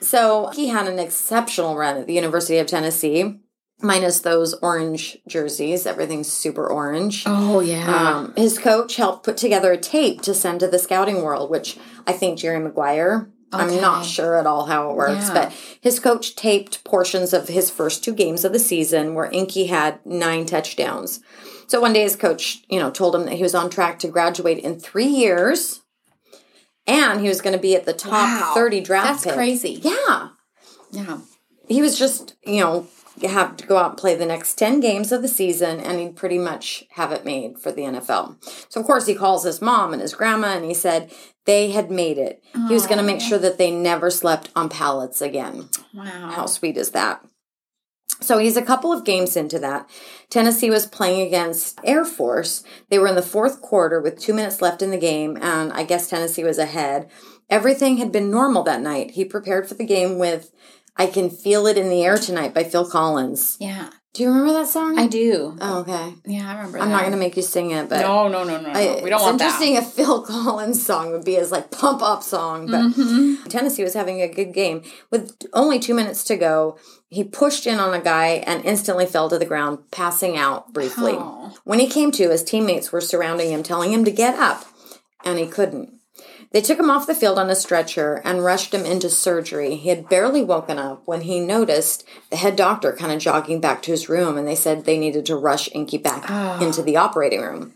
So 0.00 0.48
he 0.54 0.68
had 0.68 0.86
an 0.86 0.98
exceptional 0.98 1.76
run 1.76 1.96
at 1.96 2.06
the 2.06 2.12
University 2.12 2.58
of 2.58 2.66
Tennessee, 2.66 3.40
minus 3.80 4.20
those 4.20 4.54
orange 4.54 5.18
jerseys. 5.26 5.86
Everything's 5.86 6.30
super 6.32 6.66
orange. 6.68 7.24
Oh 7.26 7.60
yeah. 7.60 7.86
Um, 8.18 8.34
his 8.36 8.58
coach 8.58 8.96
helped 8.96 9.24
put 9.24 9.36
together 9.36 9.72
a 9.72 9.76
tape 9.78 10.20
to 10.22 10.34
send 10.34 10.60
to 10.60 10.68
the 10.68 10.78
scouting 10.78 11.22
world, 11.22 11.50
which 11.50 11.78
I 12.06 12.12
think 12.12 12.38
Jerry 12.38 12.60
Maguire. 12.60 13.28
I'm 13.52 13.80
not 13.80 14.04
sure 14.04 14.36
at 14.36 14.46
all 14.46 14.66
how 14.66 14.90
it 14.90 14.96
works, 14.96 15.28
Yeah. 15.28 15.34
but 15.34 15.52
his 15.80 15.98
coach 16.00 16.36
taped 16.36 16.84
portions 16.84 17.32
of 17.32 17.48
his 17.48 17.70
first 17.70 18.04
two 18.04 18.12
games 18.12 18.44
of 18.44 18.52
the 18.52 18.58
season 18.58 19.14
where 19.14 19.30
Inky 19.30 19.66
had 19.66 20.04
nine 20.04 20.44
touchdowns. 20.46 21.20
So 21.66 21.80
one 21.80 21.92
day 21.92 22.02
his 22.02 22.16
coach, 22.16 22.62
you 22.68 22.78
know, 22.78 22.90
told 22.90 23.14
him 23.14 23.24
that 23.24 23.34
he 23.34 23.42
was 23.42 23.54
on 23.54 23.70
track 23.70 23.98
to 24.00 24.08
graduate 24.08 24.58
in 24.58 24.78
three 24.78 25.06
years 25.06 25.80
and 26.86 27.20
he 27.20 27.28
was 27.28 27.40
going 27.40 27.54
to 27.54 27.60
be 27.60 27.74
at 27.76 27.84
the 27.86 27.92
top 27.92 28.12
Wow. 28.12 28.52
30 28.54 28.80
draft 28.80 29.06
That's 29.08 29.24
pick. 29.24 29.34
crazy. 29.34 29.80
Yeah. 29.82 30.28
Yeah. 30.90 31.18
He 31.68 31.82
was 31.82 31.98
just, 31.98 32.34
you 32.46 32.60
know, 32.60 32.86
have 33.22 33.56
to 33.56 33.66
go 33.66 33.76
out 33.76 33.90
and 33.90 33.98
play 33.98 34.14
the 34.14 34.26
next 34.26 34.54
10 34.54 34.80
games 34.80 35.12
of 35.12 35.22
the 35.22 35.28
season 35.28 35.80
and 35.80 35.98
he'd 35.98 36.16
pretty 36.16 36.38
much 36.38 36.84
have 36.92 37.12
it 37.12 37.24
made 37.24 37.58
for 37.58 37.72
the 37.72 37.82
NFL. 37.82 38.36
So, 38.68 38.80
of 38.80 38.86
course, 38.86 39.06
he 39.06 39.14
calls 39.14 39.44
his 39.44 39.60
mom 39.60 39.92
and 39.92 40.02
his 40.02 40.14
grandma 40.14 40.56
and 40.56 40.64
he 40.64 40.74
said 40.74 41.12
they 41.44 41.70
had 41.70 41.90
made 41.90 42.18
it. 42.18 42.42
He 42.68 42.74
was 42.74 42.86
going 42.86 42.98
to 42.98 43.04
make 43.04 43.20
sure 43.20 43.38
that 43.38 43.58
they 43.58 43.70
never 43.70 44.10
slept 44.10 44.50
on 44.54 44.68
pallets 44.68 45.20
again. 45.20 45.68
Wow. 45.94 46.30
How 46.30 46.46
sweet 46.46 46.76
is 46.76 46.90
that? 46.90 47.24
So 48.20 48.38
he's 48.38 48.56
a 48.56 48.62
couple 48.62 48.92
of 48.92 49.04
games 49.04 49.36
into 49.36 49.58
that. 49.60 49.88
Tennessee 50.28 50.70
was 50.70 50.86
playing 50.86 51.26
against 51.26 51.78
Air 51.84 52.04
Force. 52.04 52.64
They 52.90 52.98
were 52.98 53.06
in 53.06 53.14
the 53.14 53.22
fourth 53.22 53.62
quarter 53.62 54.00
with 54.00 54.18
two 54.18 54.34
minutes 54.34 54.60
left 54.60 54.82
in 54.82 54.90
the 54.90 54.98
game, 54.98 55.38
and 55.40 55.72
I 55.72 55.84
guess 55.84 56.08
Tennessee 56.08 56.44
was 56.44 56.58
ahead. 56.58 57.08
Everything 57.48 57.98
had 57.98 58.12
been 58.12 58.30
normal 58.30 58.62
that 58.64 58.82
night. 58.82 59.12
He 59.12 59.24
prepared 59.24 59.68
for 59.68 59.74
the 59.74 59.86
game 59.86 60.18
with 60.18 60.50
I 60.98 61.06
Can 61.06 61.30
Feel 61.30 61.66
It 61.66 61.78
in 61.78 61.88
the 61.88 62.02
Air 62.04 62.18
Tonight 62.18 62.52
by 62.54 62.64
Phil 62.64 62.88
Collins. 62.88 63.56
Yeah. 63.60 63.90
Do 64.14 64.22
you 64.24 64.30
remember 64.30 64.54
that 64.54 64.66
song? 64.66 64.98
I 64.98 65.06
do. 65.06 65.56
Oh, 65.60 65.80
okay. 65.80 66.14
Yeah, 66.24 66.50
I 66.50 66.56
remember 66.56 66.78
I'm 66.78 66.88
that. 66.88 66.94
not 66.94 67.00
going 67.02 67.12
to 67.12 67.18
make 67.18 67.36
you 67.36 67.42
sing 67.42 67.70
it, 67.70 67.88
but. 67.88 68.00
No, 68.00 68.26
no, 68.26 68.42
no, 68.42 68.58
no, 68.60 68.72
no. 68.72 68.78
I- 68.78 69.00
we 69.04 69.10
don't 69.10 69.18
it's 69.20 69.22
want 69.22 69.38
that. 69.38 69.44
interesting 69.44 69.74
if 69.76 69.86
Phil 69.92 70.22
Collins 70.26 70.84
song 70.84 71.12
would 71.12 71.24
be 71.24 71.34
his 71.34 71.52
like 71.52 71.70
pump 71.70 72.02
up 72.02 72.22
song, 72.24 72.66
but 72.66 72.80
Mm-hmm. 72.80 73.48
Tennessee 73.48 73.84
was 73.84 73.94
having 73.94 74.20
a 74.20 74.26
good 74.26 74.52
game. 74.52 74.82
With 75.10 75.36
only 75.52 75.78
two 75.78 75.94
minutes 75.94 76.24
to 76.24 76.36
go, 76.36 76.78
he 77.08 77.22
pushed 77.22 77.66
in 77.66 77.78
on 77.78 77.94
a 77.94 78.00
guy 78.00 78.42
and 78.46 78.64
instantly 78.64 79.06
fell 79.06 79.28
to 79.28 79.38
the 79.38 79.46
ground, 79.46 79.78
passing 79.92 80.36
out 80.36 80.72
briefly. 80.72 81.12
Oh. 81.14 81.56
When 81.64 81.78
he 81.78 81.86
came 81.86 82.10
to, 82.12 82.30
his 82.30 82.42
teammates 82.42 82.90
were 82.90 83.00
surrounding 83.02 83.50
him, 83.52 83.62
telling 83.62 83.92
him 83.92 84.04
to 84.04 84.10
get 84.10 84.34
up, 84.36 84.64
and 85.24 85.38
he 85.38 85.46
couldn't. 85.46 85.92
They 86.50 86.62
took 86.62 86.78
him 86.78 86.88
off 86.88 87.06
the 87.06 87.14
field 87.14 87.38
on 87.38 87.50
a 87.50 87.54
stretcher 87.54 88.22
and 88.24 88.44
rushed 88.44 88.72
him 88.72 88.86
into 88.86 89.10
surgery. 89.10 89.74
He 89.74 89.90
had 89.90 90.08
barely 90.08 90.42
woken 90.42 90.78
up 90.78 91.02
when 91.04 91.22
he 91.22 91.40
noticed 91.40 92.04
the 92.30 92.36
head 92.36 92.56
doctor 92.56 92.92
kind 92.92 93.12
of 93.12 93.18
jogging 93.18 93.60
back 93.60 93.82
to 93.82 93.90
his 93.90 94.08
room, 94.08 94.38
and 94.38 94.48
they 94.48 94.54
said 94.54 94.84
they 94.84 94.98
needed 94.98 95.26
to 95.26 95.36
rush 95.36 95.68
Inky 95.72 95.98
back 95.98 96.24
ah. 96.28 96.58
into 96.64 96.82
the 96.82 96.96
operating 96.96 97.42
room. 97.42 97.74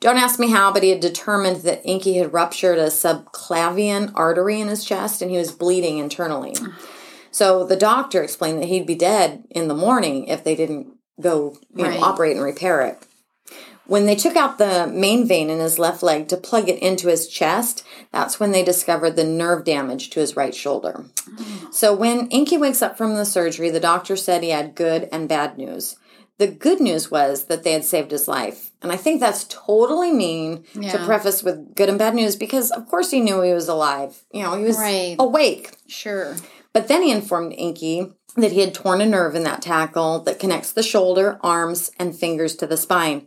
Don't 0.00 0.16
ask 0.16 0.38
me 0.38 0.50
how, 0.50 0.72
but 0.72 0.82
he 0.82 0.90
had 0.90 1.00
determined 1.00 1.62
that 1.62 1.84
Inky 1.84 2.14
had 2.18 2.32
ruptured 2.32 2.78
a 2.78 2.86
subclavian 2.86 4.12
artery 4.14 4.60
in 4.60 4.68
his 4.68 4.84
chest 4.84 5.22
and 5.22 5.30
he 5.30 5.38
was 5.38 5.52
bleeding 5.52 5.98
internally. 5.98 6.54
So 7.30 7.64
the 7.64 7.76
doctor 7.76 8.22
explained 8.22 8.62
that 8.62 8.68
he'd 8.68 8.86
be 8.86 8.94
dead 8.94 9.44
in 9.50 9.68
the 9.68 9.74
morning 9.74 10.26
if 10.26 10.44
they 10.44 10.54
didn't 10.54 10.94
go 11.20 11.56
you 11.74 11.84
know, 11.84 11.98
operate 12.02 12.36
and 12.36 12.44
repair 12.44 12.82
it. 12.82 12.98
When 13.86 14.06
they 14.06 14.16
took 14.16 14.34
out 14.36 14.58
the 14.58 14.86
main 14.88 15.26
vein 15.28 15.48
in 15.48 15.60
his 15.60 15.78
left 15.78 16.02
leg 16.02 16.26
to 16.28 16.36
plug 16.36 16.68
it 16.68 16.80
into 16.80 17.08
his 17.08 17.28
chest, 17.28 17.84
that's 18.12 18.40
when 18.40 18.50
they 18.50 18.64
discovered 18.64 19.14
the 19.16 19.24
nerve 19.24 19.64
damage 19.64 20.10
to 20.10 20.20
his 20.20 20.36
right 20.36 20.54
shoulder. 20.54 21.04
So 21.70 21.94
when 21.94 22.28
Inky 22.28 22.58
wakes 22.58 22.82
up 22.82 22.98
from 22.98 23.14
the 23.14 23.24
surgery, 23.24 23.70
the 23.70 23.80
doctor 23.80 24.16
said 24.16 24.42
he 24.42 24.50
had 24.50 24.74
good 24.74 25.08
and 25.12 25.28
bad 25.28 25.56
news. 25.56 25.96
The 26.38 26.48
good 26.48 26.80
news 26.80 27.10
was 27.10 27.44
that 27.44 27.62
they 27.62 27.72
had 27.72 27.84
saved 27.84 28.10
his 28.10 28.28
life. 28.28 28.70
And 28.82 28.92
I 28.92 28.96
think 28.96 29.20
that's 29.20 29.44
totally 29.44 30.12
mean 30.12 30.64
to 30.74 31.02
preface 31.06 31.42
with 31.42 31.74
good 31.74 31.88
and 31.88 31.98
bad 31.98 32.14
news 32.14 32.36
because, 32.36 32.70
of 32.72 32.86
course, 32.88 33.10
he 33.10 33.20
knew 33.20 33.40
he 33.40 33.54
was 33.54 33.68
alive. 33.68 34.22
You 34.32 34.42
know, 34.42 34.54
he 34.58 34.64
was 34.64 34.76
Right. 34.78 35.16
awake. 35.18 35.70
Sure. 35.86 36.36
But 36.72 36.88
then 36.88 37.02
he 37.02 37.10
informed 37.10 37.54
Inky 37.56 38.12
that 38.36 38.52
he 38.52 38.60
had 38.60 38.74
torn 38.74 39.00
a 39.00 39.06
nerve 39.06 39.34
in 39.34 39.44
that 39.44 39.62
tackle 39.62 40.18
that 40.20 40.38
connects 40.38 40.72
the 40.72 40.82
shoulder, 40.82 41.38
arms, 41.40 41.90
and 41.98 42.14
fingers 42.14 42.54
to 42.56 42.66
the 42.66 42.76
spine. 42.76 43.26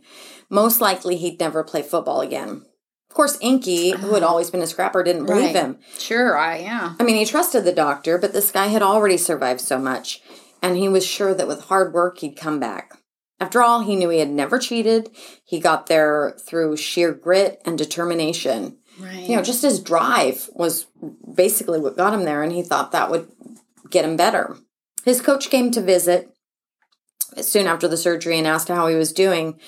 Most 0.50 0.80
likely 0.80 1.16
he'd 1.16 1.40
never 1.40 1.62
play 1.64 1.82
football 1.82 2.20
again. 2.20 2.66
Of 3.08 3.14
course, 3.16 3.38
Inky, 3.40 3.90
who 3.90 4.14
had 4.14 4.22
oh. 4.22 4.28
always 4.28 4.50
been 4.50 4.62
a 4.62 4.66
scrapper, 4.66 5.02
didn't 5.02 5.26
believe 5.26 5.46
Right. 5.46 5.56
him. 5.56 5.78
Sure. 5.98 6.36
I 6.36 6.58
yeah. 6.58 6.94
I 6.98 7.02
mean, 7.02 7.16
he 7.16 7.24
trusted 7.24 7.64
the 7.64 7.72
doctor, 7.72 8.18
but 8.18 8.32
this 8.32 8.52
guy 8.52 8.66
had 8.66 8.82
already 8.82 9.16
survived 9.16 9.60
so 9.60 9.78
much, 9.78 10.22
and 10.62 10.76
he 10.76 10.88
was 10.88 11.04
sure 11.06 11.34
that 11.34 11.48
with 11.48 11.62
hard 11.64 11.92
work 11.92 12.18
he'd 12.18 12.36
come 12.36 12.60
back. 12.60 12.92
After 13.40 13.62
all, 13.62 13.80
he 13.82 13.96
knew 13.96 14.10
he 14.10 14.18
had 14.18 14.30
never 14.30 14.58
cheated. 14.58 15.10
He 15.44 15.58
got 15.60 15.86
there 15.86 16.36
through 16.46 16.76
sheer 16.76 17.12
grit 17.12 17.60
and 17.64 17.78
determination. 17.78 18.76
Right. 19.00 19.28
You 19.28 19.36
know, 19.36 19.42
just 19.42 19.62
his 19.62 19.80
drive 19.80 20.50
was 20.52 20.86
basically 21.34 21.80
what 21.80 21.96
got 21.96 22.12
him 22.12 22.24
there, 22.24 22.42
and 22.42 22.52
he 22.52 22.62
thought 22.62 22.92
that 22.92 23.10
would 23.10 23.28
get 23.88 24.04
him 24.04 24.16
better. 24.16 24.56
His 25.04 25.22
coach 25.22 25.48
came 25.48 25.70
to 25.70 25.80
visit 25.80 26.30
soon 27.40 27.66
after 27.66 27.88
the 27.88 27.96
surgery 27.96 28.36
and 28.38 28.46
asked 28.46 28.68
how 28.68 28.86
he 28.88 28.94
was 28.94 29.12
doing. 29.12 29.58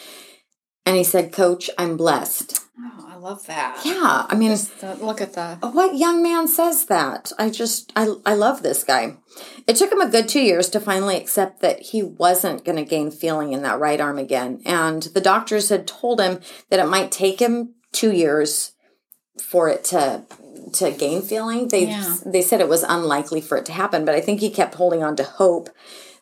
And 0.85 0.97
he 0.97 1.05
said, 1.05 1.33
Coach, 1.33 1.71
I'm 1.79 1.97
blessed. 1.97 2.61
oh, 2.81 3.07
I 3.09 3.17
love 3.17 3.47
that. 3.47 3.81
Yeah, 3.85 4.27
I 4.29 4.35
mean, 4.35 4.57
So, 4.57 4.97
look 5.01 5.21
at 5.21 5.35
the. 5.35 5.59
Oh, 5.63 5.71
what 5.71 5.97
young 5.97 6.23
man 6.23 6.49
says 6.49 6.87
that? 6.87 7.31
I 7.39 7.51
just, 7.51 7.93
I, 7.95 8.13
I 8.27 8.35
love 8.35 8.63
this 8.63 8.83
guy. 8.83 9.17
It 9.69 9.77
took 9.77 9.93
him 9.93 10.01
a 10.01 10.09
good 10.11 10.29
two 10.29 10.41
years 10.41 10.69
to 10.71 10.81
finally 10.81 11.17
accept 11.17 11.61
that 11.61 11.81
he 11.81 12.03
wasn't 12.03 12.65
going 12.65 12.77
to 12.79 12.85
gain 12.85 13.11
feeling 13.13 13.53
in 13.53 13.63
that 13.63 13.79
right 13.79 14.01
arm 14.01 14.19
again. 14.19 14.61
And 14.67 15.03
the 15.05 15.21
doctors 15.21 15.69
had 15.69 15.87
told 15.87 16.21
him 16.21 16.41
that 16.71 16.81
it 16.81 16.89
might 16.89 17.13
take 17.13 17.41
him 17.41 17.75
two 17.93 18.13
years 18.13 18.73
for 19.41 19.69
it 19.69 19.85
to 19.85 20.25
to 20.75 20.91
gain 20.91 21.23
feeling. 21.23 21.69
They 21.69 21.87
Yeah. 21.87 22.17
they 22.27 22.43
said 22.43 22.61
it 22.61 22.69
was 22.69 22.83
unlikely 22.83 23.41
for 23.41 23.57
it 23.57 23.67
to 23.67 23.73
happen, 23.73 24.05
but 24.05 24.15
I 24.15 24.21
think 24.21 24.41
he 24.41 24.51
kept 24.51 24.75
holding 24.75 25.03
on 25.03 25.17
to 25.17 25.25
hope 25.25 25.69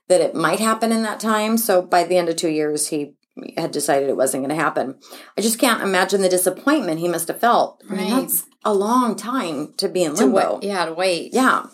that 0.08 0.20
it 0.20 0.34
might 0.34 0.58
happen 0.60 0.92
in 0.92 1.02
that 1.02 1.20
time. 1.20 1.56
So 1.56 1.82
by 1.82 2.04
the 2.04 2.16
end 2.16 2.28
of 2.28 2.36
two 2.36 2.48
years, 2.48 2.88
he 2.88 3.14
had 3.56 3.70
decided 3.70 4.08
it 4.08 4.16
wasn't 4.16 4.42
going 4.44 4.56
to 4.56 4.62
happen. 4.62 4.96
I 5.36 5.40
just 5.40 5.58
can't 5.58 5.82
imagine 5.82 6.20
the 6.22 6.28
disappointment 6.28 7.00
he 7.00 7.08
must 7.08 7.28
have 7.28 7.40
felt. 7.40 7.82
I 7.88 7.94
mean, 7.94 8.12
Right. 8.12 8.20
that's 8.22 8.44
a 8.64 8.74
long 8.74 9.16
time 9.16 9.72
to 9.78 9.88
be 9.88 10.02
in 10.04 10.14
To 10.16 10.24
limbo. 10.24 10.54
wait, 10.54 10.64
yeah, 10.64 10.84
to 10.84 10.92
wait. 10.92 11.32
Yeah. 11.32 11.66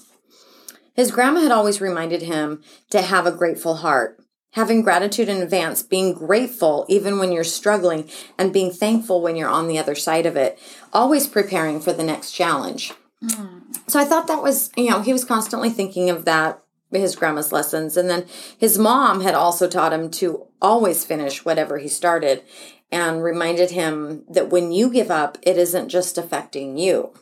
His 0.95 1.11
grandma 1.11 1.41
had 1.41 1.53
always 1.53 1.81
reminded 1.81 2.23
him 2.23 2.63
to 2.91 3.03
have 3.03 3.27
a 3.27 3.33
grateful 3.33 3.77
heart. 3.77 4.19
Having 4.53 4.83
gratitude 4.83 5.29
in 5.29 5.43
advance, 5.43 5.83
being 5.83 6.15
grateful 6.15 6.87
even 6.89 7.19
when 7.19 7.31
you're 7.33 7.45
struggling, 7.45 8.09
and 8.39 8.53
being 8.55 8.71
thankful 8.73 9.21
when 9.21 9.37
you're 9.37 9.51
on 9.51 9.69
the 9.69 9.79
other 9.79 9.95
side 9.95 10.25
of 10.25 10.35
it. 10.37 10.59
Always 10.95 11.27
preparing 11.27 11.79
for 11.81 11.93
the 11.93 12.03
next 12.03 12.33
challenge. 12.33 12.95
Hmm. 13.21 13.59
So 13.87 14.01
I 14.01 14.05
thought 14.07 14.29
that 14.29 14.43
was, 14.43 14.71
you 14.77 14.89
know, 14.89 15.01
he 15.03 15.13
was 15.13 15.25
constantly 15.27 15.69
thinking 15.69 16.09
of 16.09 16.25
that, 16.25 16.61
his 16.91 17.17
grandma's 17.17 17.53
lessons. 17.53 17.97
And 17.97 18.09
then 18.09 18.27
his 18.59 18.79
mom 18.79 19.21
had 19.21 19.35
also 19.35 19.69
taught 19.69 19.93
him 19.93 20.11
to 20.13 20.47
always 20.63 21.05
finish 21.05 21.45
whatever 21.45 21.79
he 21.79 21.89
started 21.89 22.43
and 22.91 23.23
reminded 23.23 23.71
him 23.71 24.25
that 24.29 24.51
when 24.51 24.73
you 24.73 24.91
give 24.91 25.11
up, 25.11 25.39
it 25.43 25.59
isn't 25.59 25.89
just 25.89 26.17
affecting 26.17 26.79
you 26.79 27.13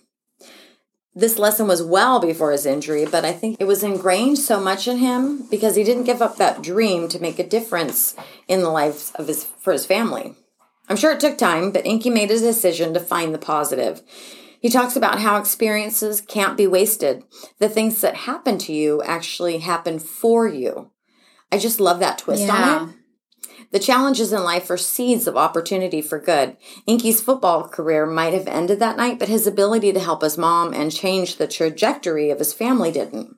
this 1.16 1.38
lesson 1.38 1.68
was 1.68 1.82
well 1.82 2.18
before 2.18 2.50
his 2.50 2.66
injury, 2.66 3.06
but 3.06 3.24
I 3.24 3.32
think 3.32 3.56
it 3.60 3.66
was 3.66 3.84
ingrained 3.84 4.38
so 4.38 4.60
much 4.60 4.88
in 4.88 4.98
him 4.98 5.46
because 5.48 5.76
he 5.76 5.84
didn't 5.84 6.04
give 6.04 6.20
up 6.20 6.36
that 6.36 6.62
dream 6.62 7.08
to 7.08 7.20
make 7.20 7.38
a 7.38 7.46
difference 7.46 8.16
in 8.48 8.62
the 8.62 8.70
lives 8.70 9.12
of 9.14 9.28
his 9.28 9.44
for 9.44 9.72
his 9.72 9.86
family. 9.86 10.34
I'm 10.88 10.96
sure 10.96 11.12
it 11.12 11.20
took 11.20 11.38
time, 11.38 11.70
but 11.70 11.86
Inky 11.86 12.10
made 12.10 12.30
a 12.30 12.38
decision 12.38 12.92
to 12.94 13.00
find 13.00 13.32
the 13.32 13.38
positive. 13.38 14.02
He 14.64 14.70
talks 14.70 14.96
about 14.96 15.20
how 15.20 15.36
experiences 15.36 16.22
can't 16.22 16.56
be 16.56 16.66
wasted. 16.66 17.22
The 17.58 17.68
things 17.68 18.00
that 18.00 18.16
happen 18.16 18.56
to 18.60 18.72
you 18.72 19.02
actually 19.02 19.58
happen 19.58 19.98
for 19.98 20.48
you. 20.48 20.90
I 21.52 21.58
just 21.58 21.80
love 21.80 21.98
that 21.98 22.16
twist 22.16 22.48
on 22.48 22.88
it. 22.88 22.94
The 23.72 23.78
challenges 23.78 24.32
in 24.32 24.42
life 24.42 24.70
are 24.70 24.78
seeds 24.78 25.26
of 25.26 25.36
opportunity 25.36 26.00
for 26.00 26.18
good. 26.18 26.56
Inky's 26.86 27.20
football 27.20 27.68
career 27.68 28.06
might 28.06 28.32
have 28.32 28.48
ended 28.48 28.78
that 28.78 28.96
night, 28.96 29.18
but 29.18 29.28
his 29.28 29.46
ability 29.46 29.92
to 29.92 30.00
help 30.00 30.22
his 30.22 30.38
mom 30.38 30.72
and 30.72 30.90
change 30.90 31.36
the 31.36 31.46
trajectory 31.46 32.30
of 32.30 32.38
his 32.38 32.54
family 32.54 32.90
didn't. 32.90 33.36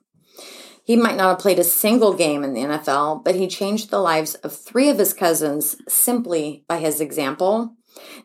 He 0.85 0.95
might 0.95 1.17
not 1.17 1.27
have 1.27 1.39
played 1.39 1.59
a 1.59 1.65
single 1.65 2.13
game 2.13 2.41
in 2.45 2.53
the 2.53 2.61
NFL, 2.61 3.25
but 3.25 3.35
he 3.35 3.49
changed 3.49 3.89
the 3.89 3.99
lives 3.99 4.35
of 4.35 4.55
three 4.55 4.87
of 4.89 4.97
his 4.97 5.13
cousins 5.13 5.75
simply 5.89 6.63
by 6.69 6.77
his 6.77 7.01
example. 7.01 7.75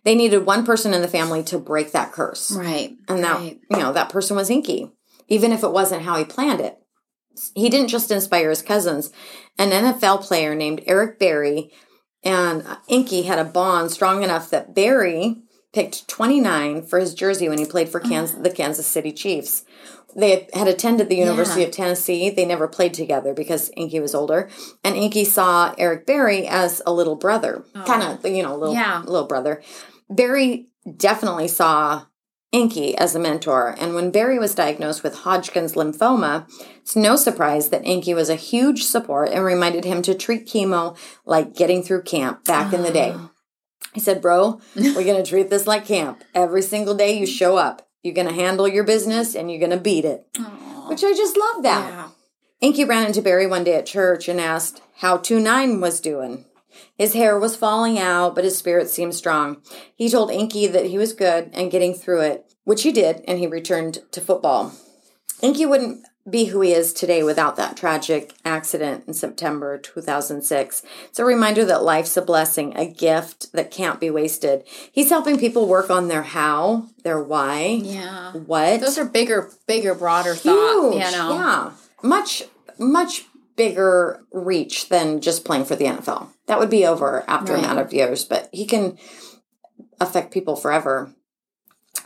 They 0.05 0.15
needed 0.15 0.47
one 0.47 0.65
person 0.65 0.95
in 0.95 1.03
the 1.03 1.09
family 1.09 1.43
to 1.45 1.59
break 1.59 1.93
that 1.93 2.13
curse. 2.13 2.51
Right. 2.51 2.95
And 3.09 3.23
that, 3.23 3.39
right. 3.39 3.61
you 3.71 3.77
know, 3.79 3.93
that 3.93 4.11
person 4.11 4.37
was 4.37 4.51
Inky, 4.51 4.91
even 5.29 5.53
if 5.53 5.63
it 5.63 5.73
wasn't 5.73 6.03
how 6.03 6.17
he 6.19 6.25
planned 6.25 6.61
it. 6.61 6.79
He 7.55 7.71
didn't 7.71 7.89
just 7.89 8.11
inspire 8.11 8.51
his 8.51 8.63
cousins. 8.63 9.11
An 9.59 9.71
NFL 9.71 10.23
player 10.23 10.55
named 10.55 10.83
Eric 10.87 11.19
Berry 11.19 11.73
and 12.23 12.67
uh, 12.67 12.77
Inky 12.89 13.23
had 13.23 13.39
a 13.39 13.45
bond 13.45 13.91
strong 13.91 14.23
enough 14.23 14.51
that 14.51 14.75
Berry 14.75 15.43
picked 15.73 16.07
29 16.09 16.83
for 16.83 16.99
his 16.99 17.15
jersey 17.15 17.49
when 17.49 17.59
he 17.59 17.65
played 17.65 17.89
for 17.89 18.01
Kansas, 18.01 18.37
oh. 18.39 18.43
the 18.43 18.51
Kansas 18.51 18.87
City 18.87 19.13
Chiefs. 19.13 19.65
They 20.15 20.49
had 20.53 20.69
attended 20.69 21.09
the 21.09 21.17
University 21.17 21.61
Yeah. 21.63 21.67
of 21.69 21.73
Tennessee. 21.73 22.31
They 22.31 22.45
never 22.45 22.69
played 22.69 22.95
together 22.95 23.33
because 23.35 23.71
Inky 23.77 24.01
was 24.01 24.15
older. 24.15 24.49
And 24.85 24.97
Inky 24.97 25.25
saw 25.25 25.75
Eric 25.79 26.07
Berry 26.07 26.47
as 26.47 26.83
a 26.87 26.93
little 26.93 27.17
brother, 27.17 27.65
oh. 27.75 27.83
kind 27.85 28.03
of, 28.03 28.25
you 28.31 28.43
know, 28.43 28.57
little, 28.57 28.75
Yeah. 28.75 29.03
little 29.07 29.27
brother. 29.27 29.63
Berry 30.11 30.69
definitely 30.97 31.49
saw 31.49 32.03
Inky 32.53 32.97
as 32.99 33.15
a 33.15 33.19
mentor. 33.19 33.75
And 33.81 33.95
when 33.95 34.11
Berry 34.11 34.39
was 34.39 34.55
diagnosed 34.55 35.03
with 35.03 35.21
Hodgkin's 35.21 35.73
lymphoma, 35.75 36.47
it's 36.83 36.95
no 36.95 37.17
surprise 37.17 37.71
that 37.71 37.85
Inky 37.87 38.13
was 38.13 38.29
a 38.29 38.35
huge 38.35 38.85
support 38.85 39.31
and 39.31 39.43
reminded 39.45 39.85
him 39.87 40.03
to 40.03 40.15
treat 40.15 40.47
chemo 40.47 40.97
like 41.25 41.55
getting 41.55 41.83
through 41.83 42.03
camp 42.03 42.45
back 42.45 42.75
in 42.75 42.83
the 42.83 42.91
day. 42.93 43.15
Oh. 43.17 43.31
He 43.95 44.01
said, 44.01 44.21
Bro, 44.21 44.61
we're 44.77 45.05
going 45.05 45.23
to 45.23 45.29
treat 45.29 45.49
this 45.51 45.67
like 45.67 45.87
camp. 45.87 46.23
Every 46.35 46.63
single 46.63 46.95
day 46.95 47.19
you 47.19 47.27
show 47.27 47.57
up. 47.57 47.89
You're 48.03 48.15
going 48.15 48.29
to 48.29 48.35
handle 48.35 48.67
your 48.67 48.85
business 48.85 49.35
and 49.35 49.51
you're 49.51 49.61
going 49.61 49.71
to 49.71 49.77
beat 49.79 50.05
it. 50.05 50.27
Aw. 50.39 50.89
Which 50.89 51.05
I 51.05 51.13
just 51.13 51.37
love 51.37 51.63
that. 51.63 51.89
Yeah. 51.91 52.09
Inky 52.61 52.85
ran 52.85 53.07
into 53.07 53.23
Berry 53.23 53.47
one 53.47 53.65
day 53.65 53.75
at 53.75 53.87
church 53.87 54.29
and 54.29 54.41
asked 54.41 54.83
how 54.97 55.17
2 55.17 55.41
9 55.41 55.81
was 55.81 56.01
doing. 56.01 56.45
His 56.97 57.13
hair 57.13 57.39
was 57.39 57.57
falling 57.57 57.99
out, 57.99 58.35
but 58.35 58.45
his 58.45 58.57
spirit 58.57 58.89
seemed 58.89 59.15
strong. 59.15 59.63
He 59.95 60.09
told 60.09 60.31
Inky 60.31 60.67
that 60.67 60.87
he 60.87 60.99
was 60.99 61.13
good 61.13 61.51
and 61.53 61.71
getting 61.71 61.95
through 61.95 62.21
it, 62.21 62.55
which 62.65 62.83
he 62.83 62.93
did, 62.93 63.23
and 63.27 63.39
he 63.39 63.47
returned 63.47 63.99
to 64.13 64.21
football. 64.21 64.73
Inky 65.43 65.67
wouldn't 65.67 66.07
be 66.29 66.47
who 66.47 66.61
he 66.61 66.73
is 66.73 66.93
today 66.93 67.23
without 67.23 67.57
that 67.57 67.77
tragic 67.77 68.33
accident 68.45 69.05
in 69.09 69.15
September 69.15 69.77
2006. 69.77 70.83
It's 71.07 71.19
a 71.19 71.25
reminder 71.25 71.65
that 71.65 71.83
life's 71.83 72.17
a 72.17 72.23
blessing, 72.23 72.77
a 72.77 72.87
gift 72.87 73.53
that 73.53 73.73
can't 73.73 73.99
be 73.99 74.09
wasted. 74.09 74.63
He's 74.93 75.11
helping 75.11 75.37
people 75.39 75.67
work 75.67 75.91
on 75.91 76.07
their 76.09 76.23
how, 76.23 76.87
their 77.03 77.21
why, 77.21 77.81
Yeah. 77.83 78.33
what. 78.35 78.81
Those 78.81 78.99
are 78.99 79.05
bigger, 79.05 79.51
bigger, 79.67 79.95
broader 79.95 80.35
thought. 80.37 80.93
Huge, 80.93 81.05
You 81.05 81.11
know. 81.11 81.35
Yeah. 81.35 81.71
Much, 82.05 82.45
much 82.79 83.25
bigger 83.57 84.25
reach 84.33 84.89
than 84.89 85.21
just 85.21 85.45
playing 85.45 85.65
for 85.65 85.75
the 85.77 85.87
NFL. 85.87 86.29
That 86.47 86.61
would 86.61 86.71
be 86.71 86.87
over 86.87 87.25
after 87.27 87.53
Right. 87.55 87.65
a 87.65 87.67
matter 87.67 87.81
of 87.83 87.93
years, 87.93 88.25
but 88.25 88.49
he 88.53 88.65
can 88.65 88.97
affect 90.01 90.33
people 90.33 90.55
forever. 90.55 91.13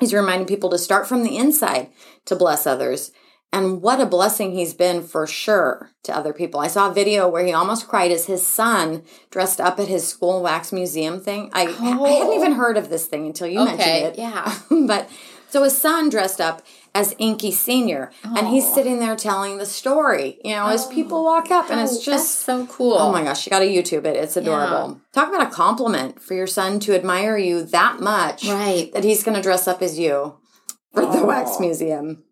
He's 0.01 0.13
reminding 0.15 0.47
people 0.47 0.71
to 0.71 0.79
start 0.79 1.07
from 1.07 1.23
the 1.23 1.37
inside 1.37 1.91
to 2.25 2.35
bless 2.37 2.67
others. 2.67 3.13
And 3.53 3.81
what 3.81 4.01
a 4.01 4.07
blessing 4.07 4.53
he's 4.53 4.75
been 4.75 5.03
for 5.03 5.27
sure 5.27 5.91
to 6.03 6.15
other 6.15 6.33
people. 6.33 6.61
I 6.61 6.67
saw 6.67 6.91
a 6.91 6.95
video 6.95 7.27
where 7.29 7.45
he 7.45 7.53
almost 7.53 7.89
cried 7.89 8.11
as 8.11 8.27
his 8.27 8.47
son 8.47 9.03
dressed 9.31 9.61
up 9.61 9.79
at 9.81 9.89
his 9.89 10.07
school 10.07 10.43
wax 10.43 10.73
museum 10.73 11.21
thing. 11.21 11.51
I, 11.53 11.63
I 11.63 11.71
hadn't 11.71 11.99
Oh. 12.01 12.35
even 12.37 12.53
heard 12.53 12.77
of 12.77 12.91
this 12.91 13.07
thing 13.07 13.25
until 13.27 13.47
you 13.47 13.65
mentioned 13.65 13.81
it. 13.89 14.19
Yeah. 14.19 14.53
but 14.87 15.09
so 15.49 15.63
his 15.63 15.77
son 15.77 16.11
dressed 16.11 16.41
up 16.41 16.63
as 16.95 17.15
Inky 17.19 17.51
Senior, 17.53 18.11
and 18.25 18.49
he's 18.49 18.67
Oh. 18.67 18.75
sitting 18.75 18.99
there 18.99 19.15
telling 19.17 19.59
the 19.59 19.67
story. 19.67 20.39
You 20.45 20.53
know, 20.57 20.67
as 20.67 20.87
people 20.87 21.19
oh, 21.19 21.23
walk 21.25 21.51
up, 21.51 21.71
and 21.71 21.79
it's 21.81 21.99
Oh, 21.99 22.03
just 22.03 22.41
so 22.41 22.67
cool. 22.67 22.95
Oh 22.95 23.13
my 23.13 23.23
gosh, 23.23 23.47
you 23.47 23.51
got 23.51 23.61
to 23.61 23.67
YouTube 23.67 24.05
it. 24.07 24.17
It's 24.17 24.37
adorable. 24.37 25.01
Talk 25.13 25.29
about 25.29 25.47
a 25.47 25.51
compliment 25.51 26.21
for 26.21 26.35
your 26.35 26.47
son 26.47 26.81
to 26.81 26.95
admire 26.95 27.39
you 27.39 27.63
that 27.63 28.01
much 28.01 28.45
Right. 28.49 28.91
that 28.93 29.05
he's 29.05 29.23
going 29.23 29.37
to 29.37 29.43
dress 29.43 29.69
up 29.69 29.83
as 29.83 29.99
you 29.99 30.35
for 30.93 31.07
the 31.07 31.25
wax 31.25 31.53
Oh. 31.57 31.61
museum. 31.61 32.25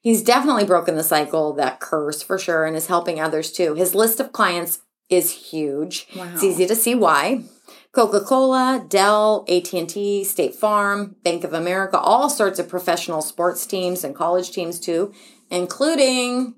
He's 0.00 0.22
definitely 0.22 0.64
broken 0.64 0.96
the 0.96 1.02
cycle, 1.02 1.52
that 1.54 1.80
curse 1.80 2.22
for 2.22 2.38
sure, 2.38 2.64
and 2.64 2.76
is 2.76 2.88
helping 2.88 3.20
others 3.20 3.50
too. 3.50 3.74
His 3.74 3.94
list 3.94 4.20
of 4.20 4.32
clients 4.32 4.80
is 5.08 5.30
huge. 5.50 6.08
Wow. 6.16 6.30
It's 6.32 6.44
easy 6.44 6.66
to 6.66 6.74
see 6.74 6.94
why. 6.94 7.44
Coca-Cola, 7.92 8.86
Dell, 8.88 9.44
AT&T, 9.48 10.24
State 10.24 10.54
Farm, 10.54 11.16
Bank 11.22 11.44
of 11.44 11.52
America, 11.52 11.98
all 11.98 12.30
sorts 12.30 12.58
of 12.58 12.68
professional 12.68 13.20
sports 13.20 13.66
teams 13.66 14.02
and 14.02 14.14
college 14.14 14.50
teams 14.50 14.80
too, 14.80 15.12
including 15.50 16.54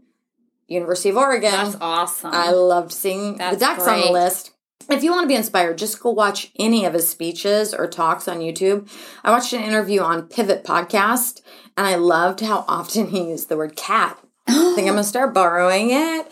University 0.69 1.09
of 1.11 1.17
Oregon. 1.17 1.51
That's 1.51 1.77
awesome. 1.81 2.31
I 2.33 2.51
loved 2.53 2.93
seeing 2.93 3.37
That's 3.37 3.57
the 3.57 3.61
ducks 3.61 3.87
on 3.87 4.01
the 4.01 4.13
list. 4.13 4.53
If 4.89 5.03
you 5.03 5.11
want 5.11 5.25
to 5.25 5.29
be 5.29 5.35
inspired, 5.35 5.79
just 5.79 6.01
go 6.01 6.11
watch 6.11 6.51
any 6.59 6.85
of 6.85 6.93
his 6.95 7.09
speeches 7.09 7.73
or 7.75 7.87
talks 7.87 8.29
on 8.29 8.39
YouTube. 8.39 8.89
I 9.23 9.31
watched 9.31 9.53
an 9.53 9.63
interview 9.63 10.01
on 10.01 10.29
Pivot 10.29 10.65
Podcast, 10.65 11.41
and 11.77 11.87
I 11.87 11.95
loved 11.97 12.41
how 12.41 12.65
often 12.69 13.09
he 13.09 13.31
used 13.31 13.49
the 13.49 13.57
word 13.57 13.77
cat. 13.77 14.19
I 14.47 14.53
think 14.75 14.87
I'm 14.89 14.95
gonna 14.95 15.05
start 15.05 15.35
borrowing 15.35 15.91
it. 15.91 16.27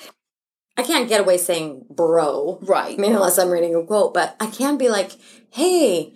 I 0.77 0.83
can't 0.83 1.09
get 1.09 1.21
away 1.21 1.37
saying 1.37 1.85
bro. 1.91 2.59
right. 2.63 2.99
I 2.99 3.01
mean, 3.01 3.13
unless 3.13 3.39
I'm 3.39 3.51
reading 3.51 3.75
a 3.75 3.83
quote, 3.85 4.15
but 4.15 4.37
I 4.41 4.47
can 4.47 4.79
be 4.79 4.89
like, 4.89 5.13
hey, 5.51 6.15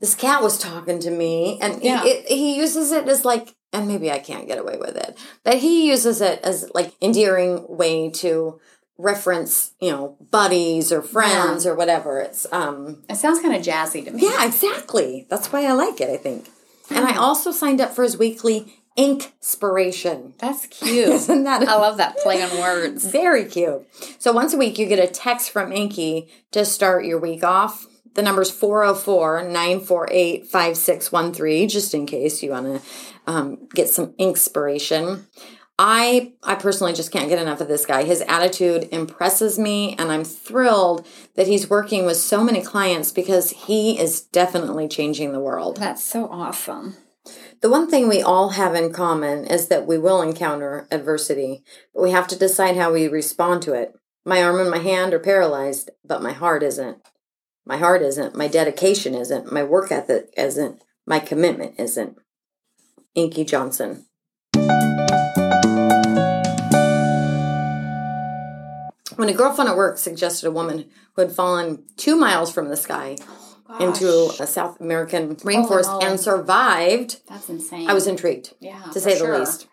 this 0.00 0.16
cat 0.16 0.42
was 0.42 0.58
talking 0.58 0.98
to 1.00 1.10
me. 1.10 1.58
And 1.60 1.82
Yeah. 1.82 2.02
he, 2.02 2.08
it, 2.10 2.26
he 2.28 2.56
uses 2.56 2.90
it 2.90 3.06
as 3.08 3.24
like, 3.24 3.54
and 3.72 3.86
maybe 3.86 4.10
I 4.10 4.18
can't 4.18 4.48
get 4.48 4.58
away 4.58 4.76
with 4.76 4.96
it, 4.96 5.16
but 5.44 5.58
he 5.58 5.88
uses 5.88 6.20
it 6.20 6.40
as 6.42 6.68
like 6.74 6.92
endearing 7.00 7.64
way 7.68 8.10
to 8.10 8.60
reference, 9.02 9.72
you 9.80 9.90
know, 9.90 10.16
buddies 10.30 10.92
or 10.92 11.02
friends 11.02 11.66
or 11.66 11.74
whatever. 11.74 12.20
It's, 12.20 12.46
um, 12.52 13.02
it 13.08 13.16
sounds 13.16 13.40
kind 13.40 13.54
of 13.54 13.62
jazzy 13.62 14.04
to 14.04 14.10
me. 14.10 14.22
yeah, 14.22 14.46
exactly. 14.46 15.26
That's 15.28 15.52
why 15.52 15.66
I 15.66 15.72
like 15.72 16.00
it, 16.00 16.08
I 16.08 16.16
think. 16.16 16.48
And 16.90 17.06
I 17.06 17.16
also 17.16 17.50
signed 17.50 17.80
up 17.80 17.92
for 17.94 18.02
his 18.02 18.18
weekly 18.18 18.82
Inkspiration. 18.98 20.36
That's 20.38 20.66
cute. 20.66 21.08
Isn't 21.08 21.44
that 21.44 21.66
I 21.66 21.76
love 21.76 21.96
that 21.96 22.18
play 22.18 22.42
on 22.42 22.50
words. 22.60 23.04
very 23.06 23.46
cute. 23.46 23.86
So 24.18 24.32
once 24.32 24.52
a 24.52 24.58
week, 24.58 24.78
you 24.78 24.86
get 24.86 24.98
a 24.98 25.10
text 25.10 25.50
from 25.50 25.72
Inky 25.72 26.28
to 26.50 26.64
start 26.64 27.06
your 27.06 27.18
week 27.18 27.42
off. 27.42 27.86
The 28.14 28.22
number's 28.22 28.50
404 28.50 29.44
948 29.44 30.46
5613, 30.46 31.68
just 31.70 31.94
in 31.94 32.04
case 32.04 32.42
you 32.42 32.50
want 32.50 32.66
to 32.66 32.88
um, 33.26 33.68
get 33.74 33.88
some 33.88 34.14
inspiration. 34.18 35.26
I 35.78 36.34
I 36.42 36.54
personally 36.54 36.92
just 36.92 37.10
can't 37.10 37.28
get 37.28 37.40
enough 37.40 37.60
of 37.60 37.68
this 37.68 37.86
guy. 37.86 38.04
His 38.04 38.20
attitude 38.22 38.88
impresses 38.92 39.58
me, 39.58 39.96
and 39.98 40.12
I'm 40.12 40.24
thrilled 40.24 41.06
that 41.34 41.46
he's 41.46 41.70
working 41.70 42.04
with 42.04 42.18
so 42.18 42.44
many 42.44 42.62
clients 42.62 43.10
because 43.10 43.50
he 43.50 43.98
is 43.98 44.20
definitely 44.20 44.86
changing 44.86 45.32
the 45.32 45.40
world. 45.40 45.78
That's 45.78 46.04
so 46.04 46.28
awesome. 46.28 46.96
The 47.62 47.70
one 47.70 47.88
thing 47.88 48.08
we 48.08 48.20
all 48.20 48.50
have 48.50 48.74
in 48.74 48.92
common 48.92 49.46
is 49.46 49.68
that 49.68 49.86
we 49.86 49.96
will 49.96 50.20
encounter 50.20 50.88
adversity, 50.90 51.62
but 51.94 52.02
we 52.02 52.10
have 52.10 52.26
to 52.28 52.38
decide 52.38 52.76
how 52.76 52.92
we 52.92 53.06
respond 53.08 53.62
to 53.62 53.72
it. 53.72 53.94
My 54.24 54.42
arm 54.42 54.60
and 54.60 54.70
my 54.70 54.78
hand 54.78 55.14
are 55.14 55.20
paralyzed, 55.20 55.90
but 56.04 56.22
my 56.22 56.32
heart 56.32 56.62
isn't. 56.62 56.98
My 57.64 57.76
heart 57.76 58.02
isn't. 58.02 58.36
My 58.36 58.48
dedication 58.48 59.14
isn't. 59.14 59.52
My 59.52 59.62
work 59.62 59.92
ethic 59.92 60.32
isn't. 60.36 60.82
My 61.06 61.20
commitment 61.20 61.74
isn't. 61.78 62.16
Inky 63.14 63.44
Johnson. 63.44 64.06
When 69.22 69.28
a 69.28 69.34
girlfriend 69.34 69.70
at 69.70 69.76
work 69.76 69.98
suggested 69.98 70.48
a 70.48 70.50
woman 70.50 70.90
who 71.14 71.22
had 71.22 71.30
fallen 71.30 71.84
two 71.96 72.16
miles 72.16 72.52
from 72.52 72.66
the 72.66 72.76
sky 72.76 73.16
into 73.78 74.32
a 74.40 74.48
South 74.48 74.80
American 74.80 75.36
rainforest 75.36 76.00
no. 76.00 76.00
and 76.04 76.18
survived, 76.18 77.20
That's 77.28 77.48
insane. 77.48 77.88
I 77.88 77.94
was 77.94 78.08
intrigued, 78.08 78.54
yeah, 78.58 78.82
to 78.92 78.98
say 78.98 79.16
sure. 79.16 79.30
the 79.30 79.38
least. 79.38 79.68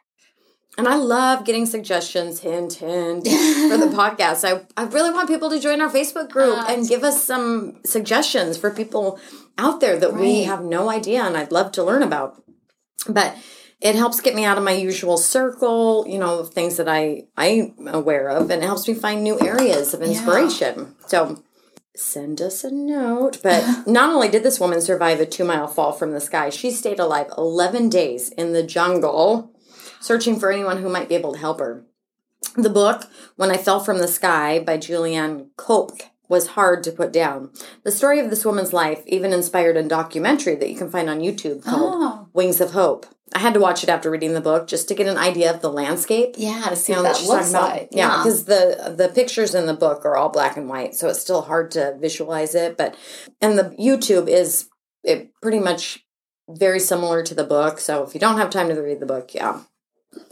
And 0.78 0.88
I 0.88 0.98
love 0.98 1.46
getting 1.46 1.66
suggestions, 1.66 2.42
hint, 2.42 2.74
hint, 2.74 3.24
for 3.24 3.78
the 3.78 3.90
podcast. 3.98 4.48
I, 4.48 4.68
I 4.80 4.86
really 4.86 5.10
want 5.10 5.28
people 5.28 5.50
to 5.50 5.60
join 5.60 5.82
our 5.82 5.90
Facebook 5.90 6.30
group 6.30 6.56
Uh, 6.56 6.66
and 6.70 6.88
give 6.88 7.04
us 7.04 7.24
some 7.24 7.80
suggestions 7.84 8.56
for 8.56 8.70
people 8.70 9.20
out 9.58 9.80
there 9.80 9.98
that 9.98 10.14
we 10.14 10.44
have 10.44 10.64
no 10.64 10.92
idea 10.92 11.24
and 11.24 11.36
I'd 11.36 11.52
love 11.52 11.72
to 11.72 11.84
learn 11.84 12.04
about. 12.04 12.40
But 13.08 13.36
it 13.82 13.96
helps 13.96 14.20
get 14.20 14.36
me 14.36 14.44
out 14.44 14.58
of 14.58 14.64
my 14.64 14.72
usual 14.72 15.18
circle, 15.18 16.06
you 16.08 16.20
know, 16.20 16.40
of 16.40 16.54
things 16.54 16.78
that 16.78 16.90
I 16.90 17.28
I'm 17.38 17.88
aware 17.88 18.30
of, 18.30 18.50
and 18.52 18.62
it 18.64 18.66
helps 18.66 18.88
me 18.88 18.94
find 18.94 19.24
new 19.24 19.40
areas 19.40 19.94
of 19.94 20.02
inspiration. 20.02 20.96
So 21.08 21.42
send 21.96 22.42
us 22.42 22.64
a 22.64 22.72
note. 22.72 23.40
But 23.42 23.88
not 23.88 24.14
only 24.14 24.30
did 24.30 24.44
this 24.44 24.60
woman 24.60 24.82
survive 24.82 25.20
a 25.20 25.26
two 25.26 25.46
mile 25.46 25.68
fall 25.68 25.92
from 25.92 26.12
the 26.12 26.22
sky, 26.22 26.50
she 26.50 26.72
stayed 26.72 27.00
alive 27.00 27.28
11 27.38 27.90
days 27.90 28.30
in 28.30 28.54
the 28.54 28.64
jungle, 28.64 29.54
searching 30.00 30.40
for 30.40 30.52
anyone 30.52 30.82
who 30.82 30.90
might 30.90 31.10
be 31.10 31.16
able 31.16 31.34
to 31.34 31.40
help 31.40 31.60
her. 31.60 31.86
The 32.56 32.70
book, 32.70 33.08
When 33.36 33.52
I 33.52 33.58
Fell 33.58 33.80
from 33.80 34.00
the 34.00 34.08
Sky 34.08 34.60
by 34.60 34.78
Julianne 34.78 35.48
Koch, 35.58 36.10
was 36.30 36.48
hard 36.50 36.84
to 36.84 36.92
put 36.92 37.12
down. 37.12 37.50
The 37.84 37.92
story 37.92 38.20
of 38.20 38.30
this 38.30 38.46
woman's 38.46 38.72
life 38.72 39.02
even 39.08 39.34
inspired 39.34 39.76
a 39.76 39.84
documentary 39.84 40.56
that 40.56 40.70
you 40.70 40.78
can 40.78 40.90
find 40.92 41.10
on 41.10 41.20
YouTube 41.20 41.64
called 41.66 41.94
Oh. 41.96 42.28
Wings 42.34 42.62
of 42.62 42.72
Hope. 42.72 43.08
I 43.34 43.40
had 43.40 43.54
to 43.56 43.60
watch 43.60 43.84
it 43.84 43.90
after 43.90 44.10
reading 44.10 44.34
the 44.34 44.42
book 44.42 44.68
just 44.68 44.88
to 44.88 44.96
get 44.96 45.08
an 45.08 45.18
idea 45.18 45.54
of 45.54 45.62
the 45.62 45.72
landscape 45.72 46.34
Yeah, 46.38 46.62
to 46.70 46.76
see 46.76 46.94
you 46.94 46.98
know, 46.98 47.04
what 47.04 47.18
that 47.18 47.28
looks 47.28 47.52
like. 47.54 47.90
Yeah, 47.92 48.18
because 48.18 48.46
the 48.46 48.94
the 48.96 49.10
pictures 49.10 49.54
in 49.54 49.66
the 49.68 49.74
book 49.76 50.04
are 50.06 50.16
all 50.16 50.30
black 50.30 50.58
and 50.58 50.68
white, 50.70 50.96
so 50.96 51.10
it's 51.10 51.20
still 51.20 51.42
hard 51.44 51.70
to 51.72 51.96
visualize 52.00 52.56
it. 52.56 52.78
But 52.78 52.96
and 53.42 53.58
the 53.58 53.76
YouTube 53.80 54.28
is 54.28 54.70
it 55.04 55.32
pretty 55.42 55.60
much 55.60 56.06
very 56.48 56.80
similar 56.80 57.22
to 57.24 57.36
the 57.36 57.44
book. 57.44 57.80
So 57.80 58.04
if 58.04 58.14
you 58.16 58.20
don't 58.20 58.38
have 58.38 58.50
time 58.50 58.70
to 58.70 58.82
read 58.82 59.00
the 59.00 59.06
book, 59.06 59.36
yeah, 59.36 59.62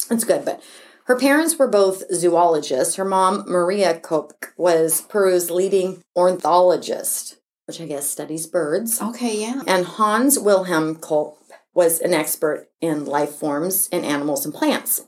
it's 0.09 0.23
good. 0.23 0.43
But 0.43 0.63
her 1.07 1.17
parents 1.17 1.57
were 1.57 1.69
both 1.69 2.03
zoologists. 2.13 2.95
Her 2.95 3.05
mom, 3.05 3.45
Maria 3.47 3.97
Koch, 3.97 4.53
was 4.57 5.01
Peru's 5.01 5.49
leading 5.49 6.03
ornithologist, 6.17 7.37
which 7.65 7.79
I 7.79 7.85
guess 7.85 8.09
studies 8.09 8.45
birds. 8.45 9.01
Okay, 9.01 9.39
yeah. 9.39 9.61
And 9.65 9.85
Hans 9.85 10.37
Wilhelm 10.37 10.95
Kolb 10.97 11.35
was 11.73 12.01
an 12.01 12.13
expert 12.13 12.67
in 12.81 13.05
life 13.05 13.31
forms 13.31 13.87
and 13.89 14.03
animals 14.03 14.45
and 14.45 14.53
plants. 14.53 15.05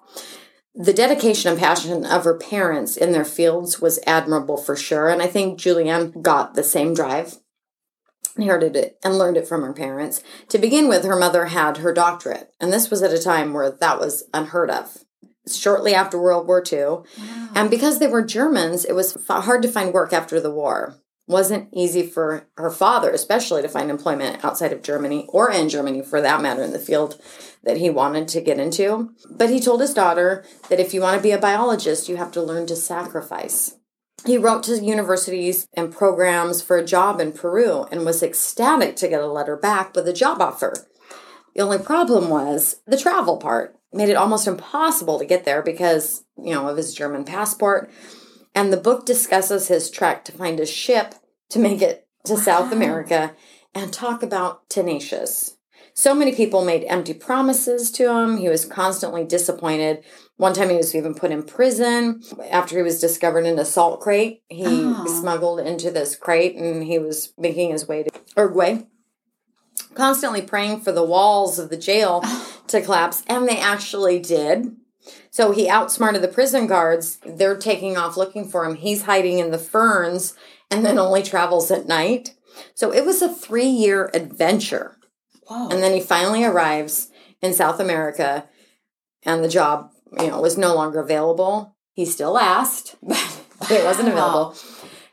The 0.74 0.94
dedication 0.94 1.52
and 1.52 1.60
passion 1.60 2.06
of 2.06 2.24
her 2.24 2.38
parents 2.38 2.96
in 2.96 3.12
their 3.12 3.26
fields 3.26 3.82
was 3.82 4.00
admirable 4.08 4.56
for 4.56 4.78
sure, 4.78 5.10
and 5.10 5.22
I 5.22 5.28
think 5.28 5.60
Julianne 5.60 6.22
got 6.22 6.54
the 6.54 6.64
same 6.64 6.94
drive, 6.94 7.40
inherited 8.38 8.78
it, 8.78 8.98
and 9.04 9.18
learned 9.18 9.36
it 9.36 9.48
from 9.50 9.64
her 9.64 9.74
parents. 9.74 10.24
To 10.48 10.58
begin 10.58 10.88
with, 10.88 11.04
her 11.04 11.20
mother 11.20 11.48
had 11.48 11.78
her 11.78 11.94
doctorate, 11.94 12.54
and 12.62 12.72
this 12.72 12.90
was 12.90 13.04
at 13.04 13.12
a 13.12 13.22
time 13.22 13.52
where 13.52 13.70
that 13.70 14.00
was 14.00 14.24
unheard 14.34 14.70
of. 14.70 15.04
Shortly 15.58 15.94
after 15.94 16.20
World 16.20 16.48
War 16.48 16.64
II, 16.72 17.00
and 17.56 17.70
because 17.70 18.00
they 18.00 18.08
were 18.08 18.24
Germans, 18.24 18.86
it 18.86 18.94
was 18.94 19.16
f- 19.16 19.44
hard 19.44 19.62
to 19.64 19.68
find 19.72 19.94
work 19.94 20.14
after 20.14 20.40
the 20.40 20.52
war. 20.52 20.96
wasn't 21.28 21.70
easy 21.72 22.08
for 22.08 22.48
her 22.58 22.72
father, 22.72 23.12
especially 23.12 23.62
to 23.62 23.70
find 23.70 23.92
employment 23.92 24.44
outside 24.44 24.74
of 24.74 24.82
Germany 24.82 25.28
or 25.30 25.52
in 25.52 25.70
Germany 25.70 26.02
for 26.02 26.22
that 26.22 26.42
matter 26.42 26.64
in 26.64 26.72
the 26.74 26.80
field 26.80 27.22
that 27.64 27.78
he 27.78 27.90
wanted 27.90 28.28
to 28.28 28.42
get 28.42 28.60
into. 28.60 29.12
But 29.30 29.52
he 29.52 29.60
told 29.60 29.82
his 29.82 29.94
daughter 29.94 30.44
that 30.70 30.80
if 30.80 30.92
you 30.92 31.02
want 31.02 31.18
to 31.18 31.22
be 31.24 31.30
a 31.30 31.38
biologist, 31.38 32.10
you 32.10 32.18
have 32.18 32.32
to 32.32 32.42
learn 32.42 32.66
to 32.66 32.76
sacrifice. 32.76 33.76
He 34.26 34.38
wrote 34.38 34.64
to 34.64 34.80
universities 34.80 35.68
and 35.74 35.94
programs 35.96 36.62
for 36.62 36.78
a 36.78 36.86
job 36.86 37.22
in 37.22 37.32
Peru 37.32 37.86
and 37.92 38.06
was 38.06 38.24
ecstatic 38.24 38.96
to 38.98 39.08
get 39.08 39.22
a 39.22 39.28
letter 39.28 39.56
back 39.56 39.96
with 39.96 40.08
a 40.08 40.14
job 40.14 40.42
offer. 40.42 40.74
The 41.56 41.62
only 41.62 41.78
problem 41.78 42.30
was 42.30 42.82
the 42.86 42.98
travel 42.98 43.38
part 43.38 43.79
made 43.94 44.10
it 44.10 44.18
almost 44.18 44.48
impossible 44.48 45.20
to 45.20 45.26
get 45.26 45.46
there 45.46 45.62
because, 45.62 46.24
you 46.38 46.54
know, 46.54 46.68
of 46.68 46.78
his 46.78 46.94
German 46.94 47.24
passport. 47.24 47.92
And 48.56 48.72
the 48.72 48.78
book 48.78 49.06
discusses 49.06 49.68
his 49.68 49.90
trek 49.90 50.26
to 50.26 50.32
find 50.32 50.60
a 50.60 50.66
ship 50.66 51.16
to 51.50 51.60
make 51.60 51.82
it 51.82 52.08
to 52.26 52.34
wow. 52.34 52.40
South 52.40 52.72
America 52.72 53.34
and 53.74 53.92
talk 53.94 54.24
about 54.24 54.70
tenacious. 54.70 55.58
So 55.94 56.14
many 56.16 56.34
people 56.34 56.64
made 56.64 56.86
empty 56.86 57.14
promises 57.14 57.92
to 57.92 58.10
him. 58.10 58.38
He 58.38 58.48
was 58.48 58.64
constantly 58.64 59.26
disappointed. 59.26 60.04
One 60.38 60.54
time 60.54 60.70
he 60.70 60.78
was 60.78 60.96
even 60.96 61.14
put 61.14 61.32
in 61.32 61.44
prison 61.44 62.22
after 62.50 62.78
he 62.78 62.84
was 62.84 63.02
discovered 63.02 63.46
in 63.46 63.60
a 63.60 63.66
salt 63.66 64.00
crate. 64.00 64.42
He 64.48 64.64
oh. 64.66 65.06
smuggled 65.20 65.60
into 65.60 65.92
this 65.92 66.16
crate 66.16 66.56
and 66.56 66.84
he 66.84 67.00
was 67.00 67.34
making 67.38 67.72
his 67.72 67.88
way 67.88 68.04
to 68.04 68.12
Uruguay 68.38 68.84
constantly 70.00 70.42
praying 70.42 70.80
for 70.80 70.94
the 70.94 71.04
walls 71.04 71.60
of 71.60 71.70
the 71.70 71.76
jail 71.76 72.24
to 72.68 72.82
collapse, 72.82 73.22
and 73.28 73.46
they 73.46 73.60
actually 73.60 74.18
did. 74.18 74.78
So 75.30 75.52
he 75.52 75.68
outsmarted 75.68 76.22
the 76.22 76.30
prison 76.30 76.68
guards. 76.68 77.20
They're 77.26 77.58
taking 77.58 77.98
off 77.98 78.16
looking 78.16 78.48
for 78.48 78.64
him. 78.64 78.76
He's 78.76 79.04
hiding 79.04 79.40
in 79.40 79.52
the 79.52 79.58
ferns 79.58 80.36
and 80.72 80.86
then 80.86 80.98
only 80.98 81.22
travels 81.22 81.70
at 81.70 81.86
night. 81.86 82.34
So 82.76 82.94
it 82.94 83.06
was 83.06 83.22
a 83.22 83.28
three 83.34 83.68
year 83.68 84.10
adventure. 84.14 84.96
Wow. 85.50 85.68
And 85.70 85.84
then 85.84 85.94
he 85.94 86.00
finally 86.00 86.46
arrives 86.46 87.10
in 87.42 87.54
South 87.54 87.82
America 87.82 88.48
and 89.24 89.44
the 89.44 89.50
job, 89.50 89.92
you 90.18 90.28
know, 90.28 90.40
was 90.40 90.58
no 90.58 90.76
longer 90.76 91.02
available. 91.02 91.76
He 91.92 92.06
still 92.06 92.38
asked, 92.38 92.96
but 93.04 93.72
it 93.72 93.84
wasn't 93.84 94.08
available. 94.08 94.56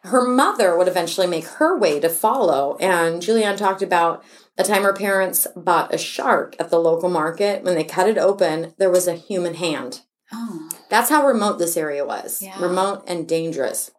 Her 0.07 0.27
mother 0.27 0.77
would 0.77 0.89
eventually 0.89 1.27
make 1.27 1.47
her 1.47 1.79
way 1.79 2.01
to 2.01 2.09
follow. 2.09 2.77
And 2.81 3.23
Julianne 3.23 3.57
talked 3.57 3.83
about 3.83 4.25
a 4.59 4.65
time 4.65 4.83
her 4.83 4.93
parents 4.93 5.47
bought 5.57 5.93
a 5.95 5.99
shark 5.99 6.57
at 6.59 6.71
the 6.71 6.79
local 6.79 7.09
market. 7.09 7.63
When 7.63 7.75
they 7.75 7.85
cut 7.85 8.09
it 8.09 8.19
open, 8.19 8.75
there 8.79 8.91
was 8.91 9.07
a 9.07 9.15
human 9.15 9.55
hand. 9.55 10.03
Oh. 10.33 10.69
That's 10.89 11.11
how 11.11 11.27
remote 11.27 11.59
this 11.59 11.77
area 11.77 12.05
was. 12.05 12.43
Yeah. 12.43 12.61
Remote 12.61 13.05
and 13.07 13.29
dangerous. 13.29 13.91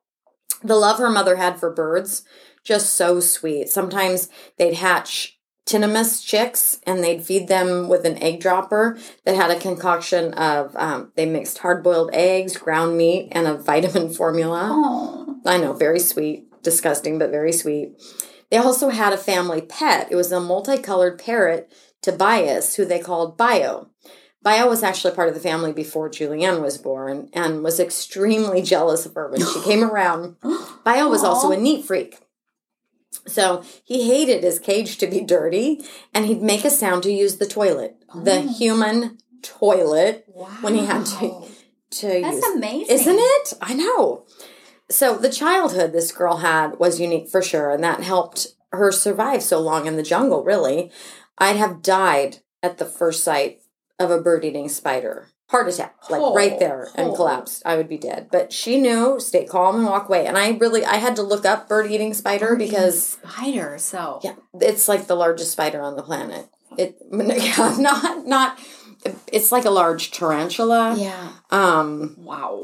The 0.64 0.76
love 0.76 0.98
her 0.98 1.10
mother 1.10 1.36
had 1.36 1.60
for 1.60 1.72
birds, 1.72 2.24
just 2.64 2.94
so 2.94 3.20
sweet. 3.20 3.70
Sometimes 3.70 4.30
they'd 4.58 4.74
hatch 4.74 5.37
tinamous 5.68 6.26
chicks 6.26 6.80
and 6.88 7.04
they'd 7.04 7.24
feed 7.24 7.48
them 7.48 7.90
with 7.90 8.06
an 8.06 8.22
egg 8.24 8.40
dropper 8.40 8.98
that 9.26 9.36
had 9.36 9.52
a 9.52 9.60
concoction 9.60 10.34
of 10.34 10.76
um, 10.78 11.12
they 11.16 11.26
mixed 11.26 11.58
hard-boiled 11.60 12.10
eggs 12.14 12.58
ground 12.58 12.98
meat 12.98 13.28
and 13.32 13.48
a 13.48 13.54
vitamin 13.54 14.10
formula 14.14 14.70
oh. 14.72 15.40
i 15.46 15.58
know 15.58 15.74
very 15.74 16.00
sweet 16.00 16.46
disgusting 16.64 17.20
but 17.20 17.30
very 17.30 17.52
sweet 17.52 17.94
they 18.50 18.58
also 18.58 18.90
had 18.90 19.14
a 19.14 19.18
family 19.18 19.62
pet. 19.62 20.08
It 20.12 20.16
was 20.16 20.32
a 20.32 20.40
multicolored 20.40 21.20
parrot, 21.20 21.72
Tobias, 22.02 22.76
who 22.76 22.86
they 22.86 23.00
called 23.00 23.38
Bio. 23.38 23.90
Bio 24.42 24.70
was 24.70 24.84
actually 24.84 25.14
part 25.14 25.28
of 25.28 25.34
the 25.34 25.42
family 25.42 25.74
before 25.74 26.10
Julianne 26.10 26.62
was 26.62 26.78
born 26.78 27.30
and 27.34 27.64
was 27.64 27.80
extremely 27.80 28.62
jealous 28.62 29.06
of 29.06 29.16
her 29.16 29.30
when 29.30 29.42
she 29.42 29.62
came 29.64 29.84
around. 29.84 30.38
Bio 30.86 31.10
was 31.10 31.24
also 31.24 31.52
a 31.52 31.58
neat 31.58 31.86
freak. 31.86 32.20
So 33.28 33.64
he 33.84 34.08
hated 34.08 34.44
his 34.44 34.60
cage 34.60 34.98
to 34.98 35.08
be 35.08 35.22
dirty 35.22 35.84
and 36.14 36.26
he'd 36.26 36.42
make 36.42 36.66
a 36.66 36.70
sound 36.70 37.04
to 37.04 37.12
use 37.12 37.38
the 37.38 37.46
toilet, 37.46 37.98
oh. 38.14 38.22
the 38.22 38.42
human 38.42 39.18
toilet, 39.42 40.26
wow. 40.28 40.48
when 40.62 40.76
he 40.76 40.86
had 40.86 41.06
to, 41.06 41.44
to 41.92 42.08
That's 42.22 42.38
use. 42.38 42.56
amazing. 42.56 42.96
Isn't 42.96 43.20
it? 43.20 43.54
I 43.62 43.74
know. 43.74 44.26
So 44.90 45.18
the 45.18 45.30
childhood 45.30 45.92
this 45.92 46.12
girl 46.12 46.38
had 46.38 46.80
was 46.80 47.00
unique 47.00 47.30
for 47.30 47.42
sure, 47.42 47.72
and 47.72 47.84
that 47.84 48.02
helped 48.02 48.48
her 48.72 48.92
survive 48.92 49.44
so 49.44 49.60
long 49.60 49.86
in 49.86 49.98
the 49.98 50.04
jungle, 50.04 50.44
really. 50.44 50.92
I'd 51.38 51.58
have 51.58 51.82
died 51.82 52.38
at 52.64 52.78
the 52.78 52.86
first 52.86 53.24
sight 53.24 53.62
of 54.00 54.12
a 54.12 54.22
bird 54.22 54.46
eating 54.46 54.70
spider. 54.70 55.28
Heart 55.50 55.70
attack, 55.70 55.96
like 56.10 56.22
oh, 56.22 56.36
right 56.36 56.60
there, 56.60 56.90
and 56.96 57.12
oh. 57.12 57.16
collapsed. 57.16 57.64
I 57.66 57.78
would 57.78 57.88
be 57.88 57.98
dead. 57.98 58.28
But 58.30 58.52
she 58.52 58.82
knew, 58.82 59.18
stay 59.18 59.46
calm 59.46 59.78
and 59.78 59.86
walk 59.86 60.10
away. 60.10 60.26
And 60.26 60.38
I 60.38 60.52
really, 60.52 60.84
I 60.84 60.96
had 60.98 61.16
to 61.16 61.24
look 61.24 61.46
up 61.46 61.70
bird 61.70 61.90
eating 61.90 62.14
spider 62.14 62.48
bird 62.48 62.60
because 62.60 63.04
spider. 63.04 63.78
So 63.78 64.20
yeah, 64.24 64.36
it's 64.60 64.88
like 64.88 65.08
the 65.08 65.16
largest 65.16 65.52
spider 65.52 65.82
on 65.82 65.96
the 65.96 66.04
planet. 66.04 66.50
It 66.78 66.98
yeah, 67.12 67.76
not 67.80 68.28
not. 68.28 68.60
It's 69.32 69.52
like 69.52 69.66
a 69.66 69.70
large 69.70 70.12
tarantula. 70.12 70.96
Yeah. 70.98 71.32
Um. 71.50 72.16
Wow. 72.18 72.62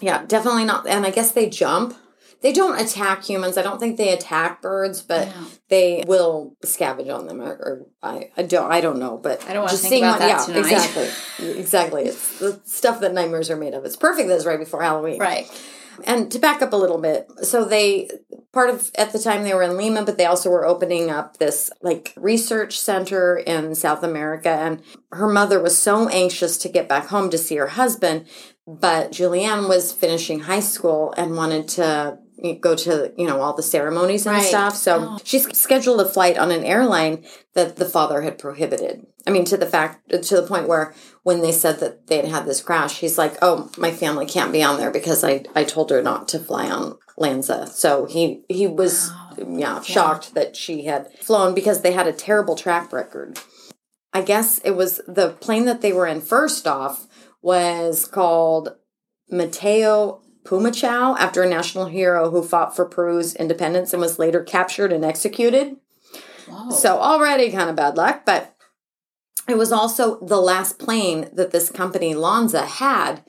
Yeah, 0.00 0.24
definitely 0.26 0.64
not. 0.64 0.86
And 0.86 1.06
I 1.06 1.10
guess 1.10 1.32
they 1.32 1.48
jump. 1.48 1.94
They 2.42 2.52
don't 2.52 2.80
attack 2.80 3.24
humans. 3.24 3.58
I 3.58 3.62
don't 3.62 3.78
think 3.78 3.98
they 3.98 4.14
attack 4.14 4.62
birds, 4.62 5.02
but 5.02 5.28
yeah. 5.28 5.44
they 5.68 6.04
will 6.06 6.56
scavenge 6.64 7.14
on 7.14 7.26
them. 7.26 7.42
Or, 7.42 7.50
or, 7.50 7.86
I, 8.02 8.30
I 8.36 8.42
don't. 8.42 8.70
I 8.70 8.80
don't 8.80 8.98
know. 8.98 9.18
But 9.18 9.44
I 9.46 9.52
don't 9.52 9.62
want 9.62 9.72
to 9.72 9.78
think 9.78 10.04
about 10.04 10.20
what, 10.20 10.26
that 10.26 10.48
yeah, 10.48 10.54
tonight. 10.54 10.72
Exactly. 10.72 11.60
exactly. 11.60 12.02
It's 12.04 12.38
the 12.38 12.60
stuff 12.64 13.00
that 13.00 13.12
nightmares 13.12 13.50
are 13.50 13.56
made 13.56 13.74
of. 13.74 13.84
It's 13.84 13.96
perfect. 13.96 14.28
That's 14.28 14.46
right 14.46 14.58
before 14.58 14.82
Halloween. 14.82 15.18
Right. 15.18 15.50
And 16.06 16.32
to 16.32 16.38
back 16.38 16.62
up 16.62 16.72
a 16.72 16.76
little 16.76 16.96
bit, 16.96 17.28
so 17.42 17.66
they 17.66 18.08
part 18.54 18.70
of 18.70 18.90
at 18.94 19.12
the 19.12 19.18
time 19.18 19.42
they 19.42 19.52
were 19.52 19.62
in 19.62 19.76
Lima, 19.76 20.02
but 20.02 20.16
they 20.16 20.24
also 20.24 20.48
were 20.48 20.64
opening 20.64 21.10
up 21.10 21.36
this 21.36 21.70
like 21.82 22.14
research 22.16 22.78
center 22.78 23.36
in 23.36 23.74
South 23.74 24.02
America. 24.02 24.48
And 24.48 24.82
her 25.12 25.28
mother 25.28 25.60
was 25.60 25.76
so 25.76 26.08
anxious 26.08 26.56
to 26.58 26.70
get 26.70 26.88
back 26.88 27.08
home 27.08 27.28
to 27.28 27.36
see 27.36 27.56
her 27.56 27.66
husband 27.66 28.24
but 28.78 29.10
Julianne 29.10 29.68
was 29.68 29.92
finishing 29.92 30.40
high 30.40 30.60
school 30.60 31.12
and 31.16 31.36
wanted 31.36 31.66
to 31.68 32.18
go 32.60 32.74
to 32.74 33.12
you 33.16 33.26
know 33.26 33.40
all 33.40 33.54
the 33.54 33.62
ceremonies 33.62 34.26
and 34.26 34.36
right. 34.36 34.44
stuff 34.44 34.74
so 34.74 35.10
oh. 35.10 35.18
she 35.24 35.38
scheduled 35.38 36.00
a 36.00 36.08
flight 36.08 36.38
on 36.38 36.50
an 36.50 36.64
airline 36.64 37.24
that 37.54 37.76
the 37.76 37.84
father 37.84 38.22
had 38.22 38.38
prohibited 38.38 39.06
i 39.26 39.30
mean 39.30 39.44
to 39.44 39.56
the 39.56 39.66
fact 39.66 40.08
to 40.10 40.36
the 40.36 40.46
point 40.46 40.68
where 40.68 40.94
when 41.22 41.40
they 41.40 41.52
said 41.52 41.80
that 41.80 42.06
they 42.06 42.16
had 42.16 42.26
had 42.26 42.46
this 42.46 42.62
crash 42.62 43.00
he's 43.00 43.18
like 43.18 43.36
oh 43.42 43.70
my 43.76 43.90
family 43.90 44.26
can't 44.26 44.52
be 44.52 44.62
on 44.62 44.78
there 44.78 44.90
because 44.90 45.22
i 45.22 45.44
i 45.54 45.64
told 45.64 45.90
her 45.90 46.02
not 46.02 46.28
to 46.28 46.38
fly 46.38 46.68
on 46.70 46.96
LANSA 47.18 47.68
so 47.68 48.06
he 48.06 48.42
he 48.48 48.66
was 48.66 49.10
oh, 49.10 49.34
wow. 49.38 49.58
yeah 49.58 49.82
shocked 49.82 50.32
yeah. 50.34 50.42
that 50.42 50.56
she 50.56 50.84
had 50.84 51.12
flown 51.18 51.54
because 51.54 51.82
they 51.82 51.92
had 51.92 52.06
a 52.06 52.12
terrible 52.12 52.56
track 52.56 52.92
record 52.92 53.38
i 54.12 54.22
guess 54.22 54.58
it 54.60 54.72
was 54.72 55.00
the 55.06 55.30
plane 55.40 55.66
that 55.66 55.82
they 55.82 55.92
were 55.92 56.06
in 56.06 56.20
first 56.20 56.66
off 56.66 57.06
was 57.42 58.06
called 58.06 58.76
Mateo 59.30 60.22
Pumacahua 60.44 61.18
after 61.18 61.42
a 61.42 61.48
national 61.48 61.86
hero 61.86 62.30
who 62.30 62.42
fought 62.42 62.74
for 62.74 62.86
Peru's 62.86 63.34
independence 63.34 63.92
and 63.92 64.00
was 64.00 64.18
later 64.18 64.42
captured 64.42 64.92
and 64.92 65.04
executed. 65.04 65.76
Whoa. 66.48 66.70
So 66.70 66.98
already 66.98 67.50
kind 67.50 67.70
of 67.70 67.76
bad 67.76 67.96
luck, 67.96 68.22
but 68.24 68.56
it 69.48 69.56
was 69.56 69.72
also 69.72 70.18
the 70.20 70.40
last 70.40 70.78
plane 70.78 71.28
that 71.32 71.50
this 71.50 71.70
company 71.70 72.14
LANSA 72.14 72.64
had 72.66 73.24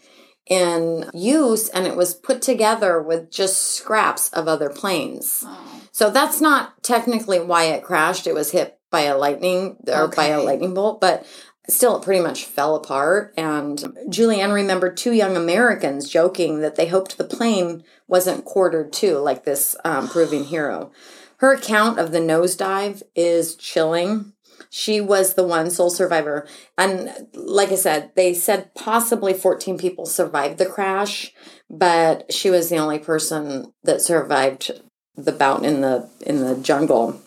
in 0.47 1.09
use 1.13 1.69
and 1.69 1.85
it 1.85 1.95
was 1.95 2.13
put 2.13 2.41
together 2.41 3.01
with 3.01 3.31
just 3.31 3.75
scraps 3.75 4.29
of 4.33 4.47
other 4.47 4.69
planes. 4.69 5.45
So 5.91 6.09
that's 6.09 6.41
not 6.41 6.81
technically 6.83 7.39
why 7.39 7.65
it 7.65 7.83
crashed. 7.83 8.27
It 8.27 8.33
was 8.33 8.51
hit 8.51 8.79
by 8.89 9.01
a 9.01 9.17
lightning 9.17 9.77
or 9.87 10.03
okay. 10.03 10.15
by 10.15 10.27
a 10.27 10.41
lightning 10.41 10.73
bolt, 10.73 10.99
but 10.99 11.25
still 11.67 11.97
it 11.97 12.03
pretty 12.03 12.21
much 12.21 12.45
fell 12.45 12.75
apart. 12.75 13.33
And 13.37 13.77
julianne 14.09 14.53
remembered 14.53 14.97
two 14.97 15.13
young 15.13 15.35
americans 15.37 16.09
joking 16.09 16.59
that 16.59 16.75
they 16.75 16.87
hoped 16.87 17.17
the 17.17 17.23
plane 17.23 17.83
wasn't 18.07 18.45
quartered 18.45 18.91
too 18.91 19.17
like 19.17 19.45
this 19.45 19.75
um, 19.85 20.07
proving 20.07 20.45
hero. 20.45 20.91
Her 21.37 21.53
account 21.53 21.99
of 21.99 22.11
the 22.11 22.19
nosedive 22.19 23.01
is 23.15 23.55
chilling. 23.55 24.33
She 24.69 25.01
was 25.01 25.33
the 25.33 25.43
one 25.43 25.71
sole 25.71 25.89
survivor. 25.89 26.47
And 26.77 27.11
like 27.33 27.71
i 27.71 27.75
said 27.75 28.11
they 28.15 28.33
said 28.33 28.73
possibly 28.75 29.33
14 29.33 29.77
people 29.77 30.05
survived 30.05 30.57
the 30.57 30.65
crash 30.65 31.33
but 31.69 32.31
she 32.33 32.49
was 32.49 32.69
the 32.69 32.77
only 32.77 32.99
person 32.99 33.73
that 33.83 34.01
survived 34.01 34.71
the 35.15 35.31
bout 35.31 35.63
in 35.63 35.81
the 35.81 36.09
in 36.21 36.41
the 36.41 36.55
jungle 36.55 37.21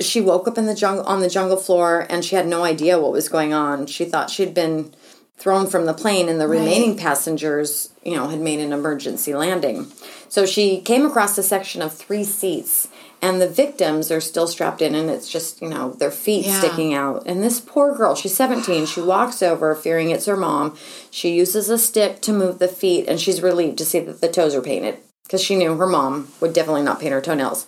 she 0.00 0.20
woke 0.20 0.46
up 0.46 0.58
in 0.58 0.66
the 0.66 0.74
jungle 0.74 1.04
on 1.04 1.20
the 1.20 1.30
jungle 1.30 1.56
floor 1.56 2.06
and 2.10 2.24
she 2.24 2.36
had 2.36 2.46
no 2.46 2.64
idea 2.64 3.00
what 3.00 3.12
was 3.12 3.28
going 3.28 3.52
on. 3.52 3.86
She 3.86 4.04
thought 4.04 4.30
she'd 4.30 4.54
been 4.54 4.92
thrown 5.38 5.66
from 5.66 5.86
the 5.86 5.94
plane 5.94 6.28
and 6.28 6.40
the 6.40 6.48
right. 6.48 6.58
remaining 6.58 6.96
passengers, 6.96 7.90
you 8.02 8.14
know, 8.14 8.28
had 8.28 8.40
made 8.40 8.60
an 8.60 8.72
emergency 8.72 9.34
landing. 9.34 9.86
So 10.28 10.46
she 10.46 10.80
came 10.80 11.04
across 11.04 11.36
a 11.38 11.42
section 11.42 11.82
of 11.82 11.94
three 11.94 12.24
seats 12.24 12.88
and 13.22 13.40
the 13.40 13.48
victims 13.48 14.10
are 14.10 14.20
still 14.20 14.46
strapped 14.46 14.82
in 14.82 14.94
and 14.94 15.08
it's 15.10 15.30
just, 15.30 15.62
you 15.62 15.68
know, 15.68 15.92
their 15.92 16.10
feet 16.10 16.46
yeah. 16.46 16.58
sticking 16.58 16.94
out. 16.94 17.24
And 17.26 17.42
this 17.42 17.60
poor 17.60 17.94
girl, 17.94 18.14
she's 18.14 18.36
17, 18.36 18.86
she 18.86 19.00
walks 19.00 19.42
over 19.42 19.74
fearing 19.74 20.10
it's 20.10 20.26
her 20.26 20.36
mom. 20.36 20.76
She 21.10 21.34
uses 21.34 21.68
a 21.68 21.78
stick 21.78 22.20
to 22.22 22.32
move 22.32 22.58
the 22.58 22.68
feet 22.68 23.06
and 23.08 23.20
she's 23.20 23.42
relieved 23.42 23.78
to 23.78 23.84
see 23.84 24.00
that 24.00 24.20
the 24.20 24.28
toes 24.28 24.54
are 24.54 24.62
painted. 24.62 24.98
because 25.24 25.42
she 25.42 25.56
knew 25.56 25.76
her 25.76 25.86
mom 25.86 26.28
would 26.40 26.52
definitely 26.52 26.82
not 26.82 27.00
paint 27.00 27.12
her 27.12 27.20
toenails. 27.20 27.66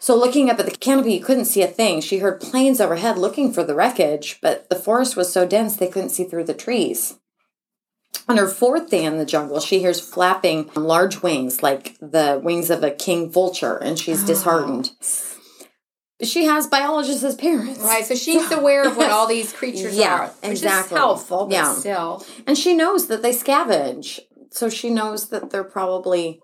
So, 0.00 0.14
looking 0.16 0.48
up 0.48 0.58
at 0.60 0.64
the 0.66 0.70
canopy, 0.76 1.14
you 1.14 1.20
couldn't 1.24 1.46
see 1.46 1.62
a 1.62 1.66
thing. 1.66 2.00
She 2.00 2.18
heard 2.18 2.40
planes 2.40 2.80
overhead 2.80 3.18
looking 3.18 3.52
for 3.52 3.64
the 3.64 3.74
wreckage, 3.74 4.38
but 4.40 4.68
the 4.70 4.76
forest 4.76 5.16
was 5.16 5.32
so 5.32 5.44
dense 5.46 5.76
they 5.76 5.88
couldn't 5.88 6.10
see 6.10 6.24
through 6.24 6.44
the 6.44 6.54
trees. 6.54 7.18
On 8.28 8.36
her 8.36 8.46
fourth 8.46 8.90
day 8.90 9.04
in 9.04 9.18
the 9.18 9.24
jungle, 9.26 9.58
she 9.60 9.80
hears 9.80 10.00
flapping 10.00 10.70
large 10.74 11.22
wings, 11.22 11.62
like 11.62 11.96
the 12.00 12.40
wings 12.42 12.70
of 12.70 12.84
a 12.84 12.90
king 12.90 13.30
vulture, 13.30 13.76
and 13.76 13.98
she's 13.98 14.22
disheartened. 14.32 14.92
She 16.22 16.44
has 16.44 16.66
biologists 16.66 17.22
as 17.22 17.34
parents. 17.36 17.80
Right, 17.80 18.04
so 18.04 18.14
she's 18.14 18.50
aware 18.52 18.84
of 18.86 18.96
what 18.96 19.10
all 19.10 19.26
these 19.26 19.52
creatures 19.52 19.96
Yeah, 19.96 20.14
are. 20.14 20.26
Which 20.42 20.50
exactly. 20.52 20.96
Is 20.96 20.98
helpful, 20.98 21.46
but 21.46 21.54
Yeah. 21.54 21.74
still. 21.74 22.24
And 22.46 22.56
she 22.58 22.74
knows 22.74 23.06
that 23.08 23.22
they 23.22 23.32
scavenge. 23.32 24.20
So 24.50 24.68
she 24.68 24.90
knows 24.90 25.28
that 25.28 25.50
they're 25.50 25.62
probably, 25.64 26.40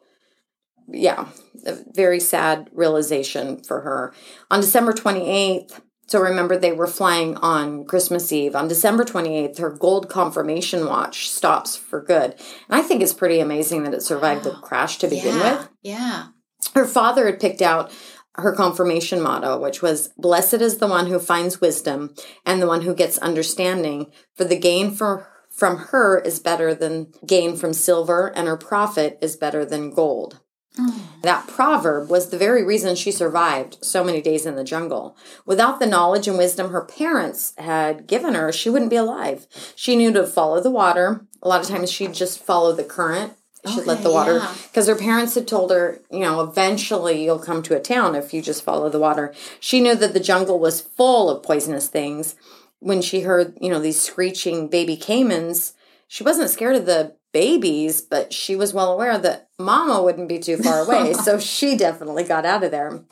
yeah, 0.89 1.29
a 1.67 1.79
very 1.93 2.21
sad 2.21 2.71
realization 2.73 3.63
for 3.63 3.81
her. 3.81 4.15
On 4.51 4.61
December 4.61 4.93
28th, 4.93 5.81
so 6.07 6.21
remember 6.21 6.57
they 6.57 6.73
were 6.73 6.87
flying 6.87 7.37
on 7.37 7.87
Christmas 7.87 8.31
Eve. 8.31 8.55
On 8.55 8.69
December 8.69 9.05
28th, 9.05 9.59
her 9.59 9.71
gold 9.71 10.11
confirmation 10.11 10.87
watch 10.87 11.31
stops 11.31 11.77
for 11.77 12.03
good. 12.03 12.33
And 12.33 12.81
I 12.81 12.83
think 12.83 13.03
it's 13.03 13.15
pretty 13.15 13.41
amazing 13.41 13.85
that 13.85 13.95
it 13.95 14.03
survived 14.03 14.45
the 14.45 14.51
crash 14.51 14.99
to 14.99 15.09
begin 15.09 15.37
yeah. 15.37 15.59
with. 15.59 15.69
Yeah. 15.83 16.27
Her 16.75 16.87
father 16.87 17.27
had 17.27 17.41
picked 17.41 17.63
out 17.63 17.91
her 18.37 18.55
confirmation 18.55 19.21
motto, 19.21 19.59
which 19.59 19.81
was 19.81 20.09
Blessed 20.19 20.55
is 20.55 20.79
the 20.79 20.87
one 20.87 21.07
who 21.07 21.19
finds 21.19 21.61
wisdom 21.61 22.15
and 22.45 22.61
the 22.61 22.67
one 22.67 22.83
who 22.83 22.95
gets 22.95 23.19
understanding, 23.19 24.11
for 24.35 24.45
the 24.45 24.59
gain 24.59 24.91
for, 24.91 25.29
from 25.51 25.77
her 25.77 26.19
is 26.19 26.41
better 26.41 26.75
than 26.75 27.13
gain 27.25 27.57
from 27.57 27.73
silver, 27.73 28.33
and 28.37 28.49
her 28.49 28.57
profit 28.57 29.19
is 29.23 29.37
better 29.37 29.65
than 29.65 29.95
gold. 29.95 30.41
Mm. 30.79 31.23
That 31.23 31.47
proverb 31.47 32.11
was 32.11 32.31
the 32.31 32.39
very 32.39 32.65
reason 32.65 32.97
she 32.97 33.13
survived 33.13 33.79
so 33.81 34.03
many 34.03 34.21
days 34.21 34.45
in 34.45 34.57
the 34.57 34.65
jungle. 34.65 35.17
Without 35.47 35.79
the 35.79 35.87
knowledge 35.87 36.27
and 36.27 36.37
wisdom 36.37 36.71
her 36.71 36.85
parents 36.85 37.55
had 37.59 38.07
given 38.07 38.35
her, 38.35 38.51
she 38.51 38.69
wouldn't 38.71 38.91
be 38.91 38.97
alive. 38.97 39.47
She 39.77 39.95
knew 39.95 40.13
to 40.13 40.27
follow 40.27 40.61
the 40.61 40.71
water. 40.71 41.25
A 41.43 41.49
lot 41.49 41.61
of 41.61 41.69
times 41.69 41.91
she'd 41.91 42.13
just 42.15 42.43
follow 42.43 42.73
the 42.73 42.85
current. 42.85 43.35
She'd 43.67 43.87
let 43.87 44.03
the 44.03 44.13
water, 44.13 44.39
yeah. 44.39 44.55
because 44.65 44.89
her 44.89 44.95
parents 44.95 45.35
had 45.35 45.49
told 45.49 45.71
her, 45.71 45.99
you 46.11 46.21
know, 46.21 46.43
eventually 46.43 47.25
you'll 47.25 47.39
come 47.39 47.63
to 47.63 47.75
a 47.75 47.81
town 47.81 48.15
if 48.15 48.35
you 48.35 48.43
just 48.43 48.63
follow 48.63 48.91
the 48.91 48.99
water. 48.99 49.33
She 49.59 49.81
knew 49.81 49.95
that 49.95 50.13
the 50.13 50.21
jungle 50.21 50.59
was 50.59 50.83
full 50.83 51.31
of 51.31 51.43
poisonous 51.43 51.89
things. 51.89 52.37
When 52.81 53.01
she 53.01 53.21
heard, 53.23 53.57
you 53.63 53.71
know, 53.71 53.81
these 53.81 53.99
screeching 53.99 54.69
baby 54.69 54.99
caimans, 54.99 55.73
she 56.09 56.23
wasn't 56.23 56.51
scared 56.51 56.77
of 56.77 56.85
the 56.85 57.17
babies, 57.35 58.01
but 58.01 58.33
she 58.33 58.57
was 58.57 58.73
well 58.73 58.93
aware 58.93 59.19
that 59.19 59.49
mama 59.59 60.03
wouldn't 60.03 60.29
be 60.29 60.39
too 60.39 60.57
far 60.57 60.85
away. 60.85 61.13
so 61.25 61.39
she 61.39 61.77
definitely 61.77 62.25
got 62.25 62.47
out 62.47 62.65
of 62.65 62.71
there. 62.71 63.05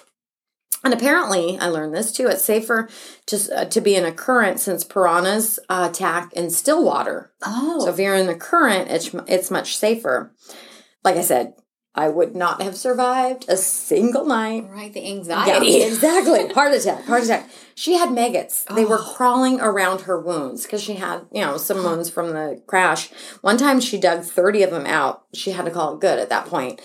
And 0.85 0.95
apparently, 0.95 1.59
I 1.59 1.67
learned 1.67 1.95
this 1.95 2.11
too. 2.11 2.29
It's 2.29 2.45
safer 2.45 2.89
to 3.27 3.57
uh, 3.57 3.65
to 3.67 3.81
be 3.81 3.95
in 3.95 4.05
a 4.05 4.13
current 4.13 4.59
since 4.59 4.83
piranhas 4.83 5.61
uh, 5.69 5.89
attack 5.91 6.33
in 6.33 6.51
still 6.51 6.83
water. 6.83 7.33
Oh. 7.45 7.81
So 7.85 7.91
if 7.91 7.99
you're 7.99 8.17
in 8.17 8.27
the 8.27 8.35
current, 8.35 8.91
it's 8.91 9.15
it's 9.29 9.51
much 9.51 9.77
safer. 9.77 10.33
Like 11.05 11.17
I 11.17 11.23
said, 11.23 11.55
I 11.94 12.09
would 12.09 12.35
not 12.35 12.62
have 12.62 12.74
survived 12.76 13.44
a 13.48 13.57
single 13.57 14.24
night. 14.24 14.64
right, 14.70 14.92
the 14.92 15.07
anxiety. 15.07 15.66
Yeah, 15.66 15.87
exactly. 15.87 16.48
Heart 16.48 16.72
attack. 16.72 17.05
Heart 17.05 17.24
attack. 17.24 17.50
She 17.74 17.94
had 17.94 18.11
maggots. 18.12 18.64
They 18.74 18.87
were 18.87 18.98
Oh. 18.98 19.12
crawling 19.14 19.61
around 19.61 20.02
her 20.02 20.18
wounds 20.18 20.62
because 20.62 20.83
she 20.83 20.94
had, 20.94 21.26
you 21.31 21.42
know, 21.42 21.59
some 21.59 21.85
wounds 21.85 22.09
from 22.09 22.31
the 22.31 22.62
crash. 22.66 23.11
One 23.42 23.59
time 23.59 23.78
she 23.78 23.98
dug 23.98 24.22
30 24.24 24.62
of 24.62 24.70
them 24.70 24.87
out. 24.87 25.24
She 25.35 25.50
had 25.50 25.66
to 25.66 25.70
call 25.70 25.94
it 25.94 26.00
good 26.00 26.18
at 26.18 26.31
that 26.31 26.46
point. 26.46 26.81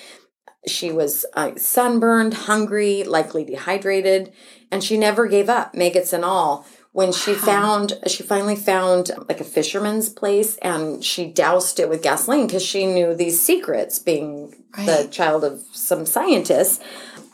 She 0.67 0.91
was 0.91 1.25
uh, 1.35 1.51
sunburned, 1.55 2.33
hungry, 2.33 3.03
likely 3.03 3.45
dehydrated, 3.45 4.33
and 4.69 4.83
she 4.83 4.97
never 4.97 5.25
gave 5.27 5.47
up, 5.47 5.73
maggots 5.73 6.11
and 6.11 6.25
all. 6.25 6.65
When 6.97 7.11
she 7.11 7.35
found, 7.35 7.93
she 8.07 8.23
finally 8.23 8.55
found 8.55 9.11
like 9.29 9.39
a 9.39 9.43
fisherman's 9.43 10.09
place 10.09 10.57
and 10.63 11.05
she 11.05 11.31
doused 11.31 11.79
it 11.79 11.89
with 11.89 12.01
gasoline 12.01 12.47
because 12.47 12.65
she 12.65 12.87
knew 12.87 13.13
these 13.13 13.39
secrets, 13.39 13.99
being 13.99 14.55
the 14.75 15.07
child 15.11 15.43
of 15.43 15.61
some 15.73 16.07
scientists. 16.07 16.79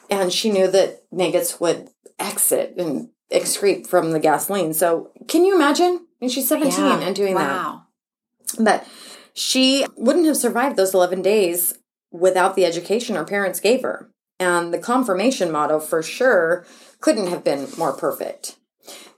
And 0.09 0.33
she 0.33 0.51
knew 0.51 0.69
that 0.69 1.03
maggots 1.13 1.61
would 1.61 1.87
exit 2.19 2.73
and 2.77 3.07
excrete 3.31 3.87
from 3.87 4.11
the 4.11 4.19
gasoline. 4.19 4.73
So, 4.73 5.11
can 5.29 5.45
you 5.45 5.55
imagine? 5.55 6.07
And 6.21 6.29
she's 6.29 6.49
17 6.49 6.83
Yeah. 6.83 6.99
and 6.99 7.15
doing 7.15 7.35
that. 7.35 7.47
wow. 7.47 7.83
But 8.59 8.85
she 9.33 9.85
wouldn't 9.95 10.25
have 10.25 10.35
survived 10.35 10.75
those 10.75 10.93
11 10.93 11.21
days 11.21 11.75
without 12.11 12.57
the 12.57 12.65
education 12.65 13.15
her 13.15 13.23
parents 13.23 13.61
gave 13.61 13.81
her. 13.83 14.09
And 14.41 14.73
the 14.73 14.77
confirmation 14.77 15.49
motto, 15.53 15.79
for 15.79 16.03
sure, 16.03 16.65
couldn't 16.99 17.27
have 17.27 17.45
been 17.45 17.69
more 17.77 17.93
perfect. 17.93 18.57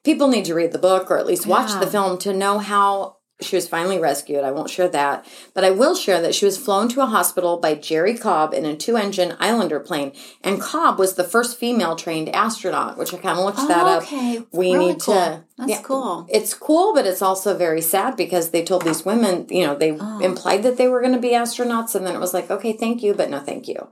People 0.05 0.29
need 0.29 0.45
to 0.45 0.53
read 0.55 0.71
the 0.71 0.79
book 0.79 1.11
or 1.11 1.17
at 1.17 1.25
least 1.25 1.45
watch 1.45 1.71
Yeah. 1.71 1.79
the 1.79 1.87
film 1.87 2.17
to 2.19 2.31
know 2.31 2.59
how 2.59 3.17
she 3.41 3.57
was 3.57 3.67
finally 3.67 3.99
rescued. 3.99 4.45
I 4.45 4.51
won't 4.51 4.69
share 4.69 4.87
that. 4.87 5.25
But 5.53 5.65
I 5.65 5.71
will 5.71 5.93
share 5.93 6.21
that 6.21 6.33
she 6.33 6.45
was 6.45 6.57
flown 6.57 6.87
to 6.89 7.01
a 7.01 7.05
hospital 7.05 7.57
by 7.57 7.73
Jerrie 7.75 8.17
Cobb 8.17 8.53
in 8.53 8.63
a 8.65 8.77
two 8.77 8.95
engine 8.95 9.35
Islander 9.41 9.81
plane. 9.81 10.13
And 10.41 10.61
Cobb 10.61 10.97
was 10.97 11.15
the 11.15 11.25
first 11.25 11.57
female 11.57 11.97
trained 11.97 12.29
astronaut, 12.33 12.97
which 12.97 13.13
I 13.13 13.17
kind 13.17 13.37
of 13.37 13.43
looked 13.43 13.57
that 13.67 13.83
Oh, 13.83 13.87
up. 13.87 14.03
okay. 14.03 14.41
We 14.53 14.71
Really 14.71 14.85
need 14.93 15.01
cool. 15.01 15.15
to. 15.15 15.43
That's 15.57 15.69
yeah, 15.69 15.81
cool. 15.81 16.25
it's 16.29 16.53
cool, 16.53 16.93
but 16.93 17.05
it's 17.05 17.21
also 17.21 17.57
very 17.57 17.81
sad 17.81 18.15
because 18.15 18.51
they 18.51 18.63
told 18.63 18.83
these 18.85 19.03
women, 19.03 19.47
you 19.49 19.67
know, 19.67 19.75
they 19.75 19.97
Oh. 19.99 20.19
implied 20.19 20.63
that 20.63 20.77
they 20.77 20.87
were 20.87 21.01
going 21.01 21.13
to 21.13 21.19
be 21.19 21.31
astronauts, 21.31 21.93
and 21.93 22.07
then 22.07 22.15
it 22.15 22.19
was 22.21 22.33
like, 22.33 22.49
okay, 22.49 22.71
thank 22.71 23.03
you, 23.03 23.13
but 23.13 23.29
no, 23.29 23.39
thank 23.39 23.67
you. 23.67 23.87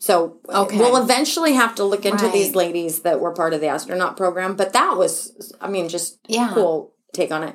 So 0.00 0.38
Okay. 0.48 0.78
we'll 0.78 0.96
eventually 0.96 1.52
have 1.52 1.74
to 1.76 1.84
look 1.84 2.04
into 2.06 2.26
these 2.30 2.54
ladies 2.54 3.00
that 3.00 3.20
were 3.20 3.32
part 3.32 3.52
of 3.52 3.60
the 3.60 3.68
astronaut 3.68 4.16
program. 4.16 4.56
But 4.56 4.72
that 4.72 4.96
was, 4.96 5.52
I 5.60 5.68
mean, 5.68 5.88
just 5.88 6.18
Yeah. 6.26 6.50
cool 6.54 6.94
take 7.12 7.30
on 7.30 7.42
it. 7.44 7.54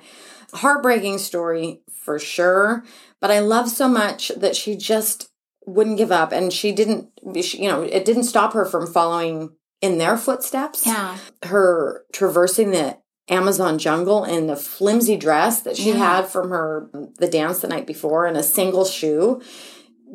Heartbreaking 0.53 1.17
story 1.17 1.81
for 2.03 2.19
sure, 2.19 2.84
but 3.19 3.31
I 3.31 3.39
love 3.39 3.69
so 3.69 3.88
much 3.88 4.31
that 4.38 4.55
she 4.55 4.75
just 4.75 5.29
wouldn't 5.65 5.97
give 5.97 6.12
up, 6.12 6.31
and 6.31 6.53
she 6.53 6.71
didn't. 6.71 7.08
She, 7.41 7.63
you 7.63 7.69
know, 7.69 7.81
it 7.81 8.05
didn't 8.05 8.25
stop 8.25 8.53
her 8.53 8.63
from 8.65 8.86
following 8.86 9.49
in 9.81 9.97
their 9.97 10.15
footsteps 10.15 10.86
Yeah. 10.86 11.17
her 11.45 12.03
traversing 12.13 12.69
the 12.69 12.97
Amazon 13.27 13.79
jungle 13.79 14.23
in 14.23 14.45
the 14.45 14.55
flimsy 14.55 15.17
dress 15.17 15.62
that 15.62 15.75
she 15.75 15.89
Yeah. 15.89 15.95
had 15.97 16.27
from 16.27 16.49
her 16.51 16.91
the 17.17 17.27
dance 17.27 17.60
the 17.60 17.67
night 17.67 17.88
before 17.88 18.27
and 18.27 18.38
a 18.38 18.43
single 18.43 18.86
shoe. 18.86 19.41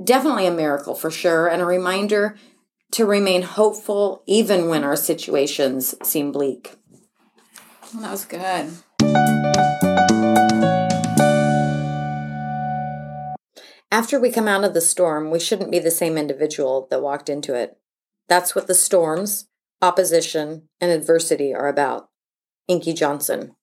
Definitely 0.02 0.46
a 0.46 0.50
miracle 0.50 0.94
for 0.94 1.10
sure 1.10 1.48
and 1.48 1.60
a 1.60 1.66
reminder 1.66 2.36
to 2.92 3.04
remain 3.04 3.42
hopeful 3.42 4.22
even 4.26 4.68
when 4.68 4.84
our 4.84 4.96
situations 4.96 5.94
seem 6.02 6.32
bleak. 6.32 6.76
Well, 7.92 8.02
that 8.02 8.10
was 8.10 8.24
good. 8.24 8.70
After 13.92 14.20
we 14.20 14.30
come 14.30 14.46
out 14.46 14.64
of 14.64 14.72
the 14.72 14.80
storm, 14.80 15.30
we 15.30 15.40
shouldn't 15.40 15.72
be 15.72 15.80
the 15.80 15.90
same 15.90 16.16
individual 16.16 16.86
that 16.90 17.02
walked 17.02 17.28
into 17.28 17.54
it. 17.54 17.76
That's 18.28 18.54
what 18.54 18.68
the 18.68 18.74
storms, 18.74 19.48
opposition, 19.82 20.68
and 20.80 20.90
adversity 20.92 21.52
are 21.52 21.66
about. 21.66 22.08
Inky 22.68 22.92
Johnson. 22.92 23.56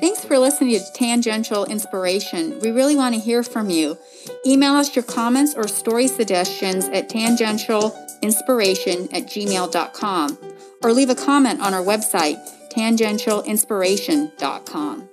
Thanks 0.00 0.24
for 0.24 0.38
listening 0.38 0.78
to 0.78 0.92
Tangential 0.94 1.66
Inspiration. 1.66 2.58
We 2.60 2.70
really 2.70 2.96
want 2.96 3.14
to 3.14 3.20
hear 3.20 3.42
from 3.42 3.68
you. 3.70 3.98
Email 4.46 4.72
us 4.72 4.96
your 4.96 5.02
comments 5.04 5.54
or 5.54 5.68
story 5.68 6.08
suggestions 6.08 6.88
at 6.88 7.10
tangentialinspiration 7.10 9.12
at 9.12 9.24
gmail.com 9.24 10.38
or 10.82 10.92
leave 10.92 11.10
a 11.10 11.14
comment 11.14 11.60
on 11.60 11.74
our 11.74 11.82
website, 11.82 12.38
tangentialinspiration.com. 12.70 15.08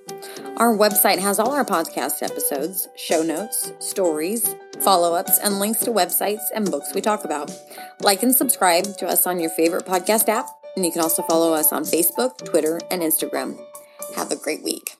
Our 0.56 0.76
website 0.76 1.18
has 1.18 1.38
all 1.38 1.52
our 1.52 1.64
podcast 1.64 2.22
episodes, 2.22 2.88
show 2.96 3.22
notes, 3.22 3.72
stories, 3.78 4.56
follow 4.80 5.14
ups, 5.14 5.38
and 5.38 5.60
links 5.60 5.80
to 5.80 5.90
websites 5.90 6.42
and 6.54 6.70
books 6.70 6.94
we 6.94 7.00
talk 7.00 7.24
about. 7.24 7.50
Like 8.00 8.22
and 8.22 8.34
subscribe 8.34 8.96
to 8.98 9.06
us 9.06 9.26
on 9.26 9.40
your 9.40 9.50
favorite 9.50 9.86
podcast 9.86 10.28
app, 10.28 10.48
and 10.74 10.84
you 10.84 10.92
can 10.92 11.02
also 11.02 11.22
follow 11.22 11.52
us 11.52 11.72
on 11.72 11.84
Facebook, 11.84 12.44
Twitter, 12.44 12.80
and 12.90 13.02
Instagram. 13.02 13.58
Have 14.16 14.30
a 14.30 14.36
great 14.36 14.62
week. 14.62 14.99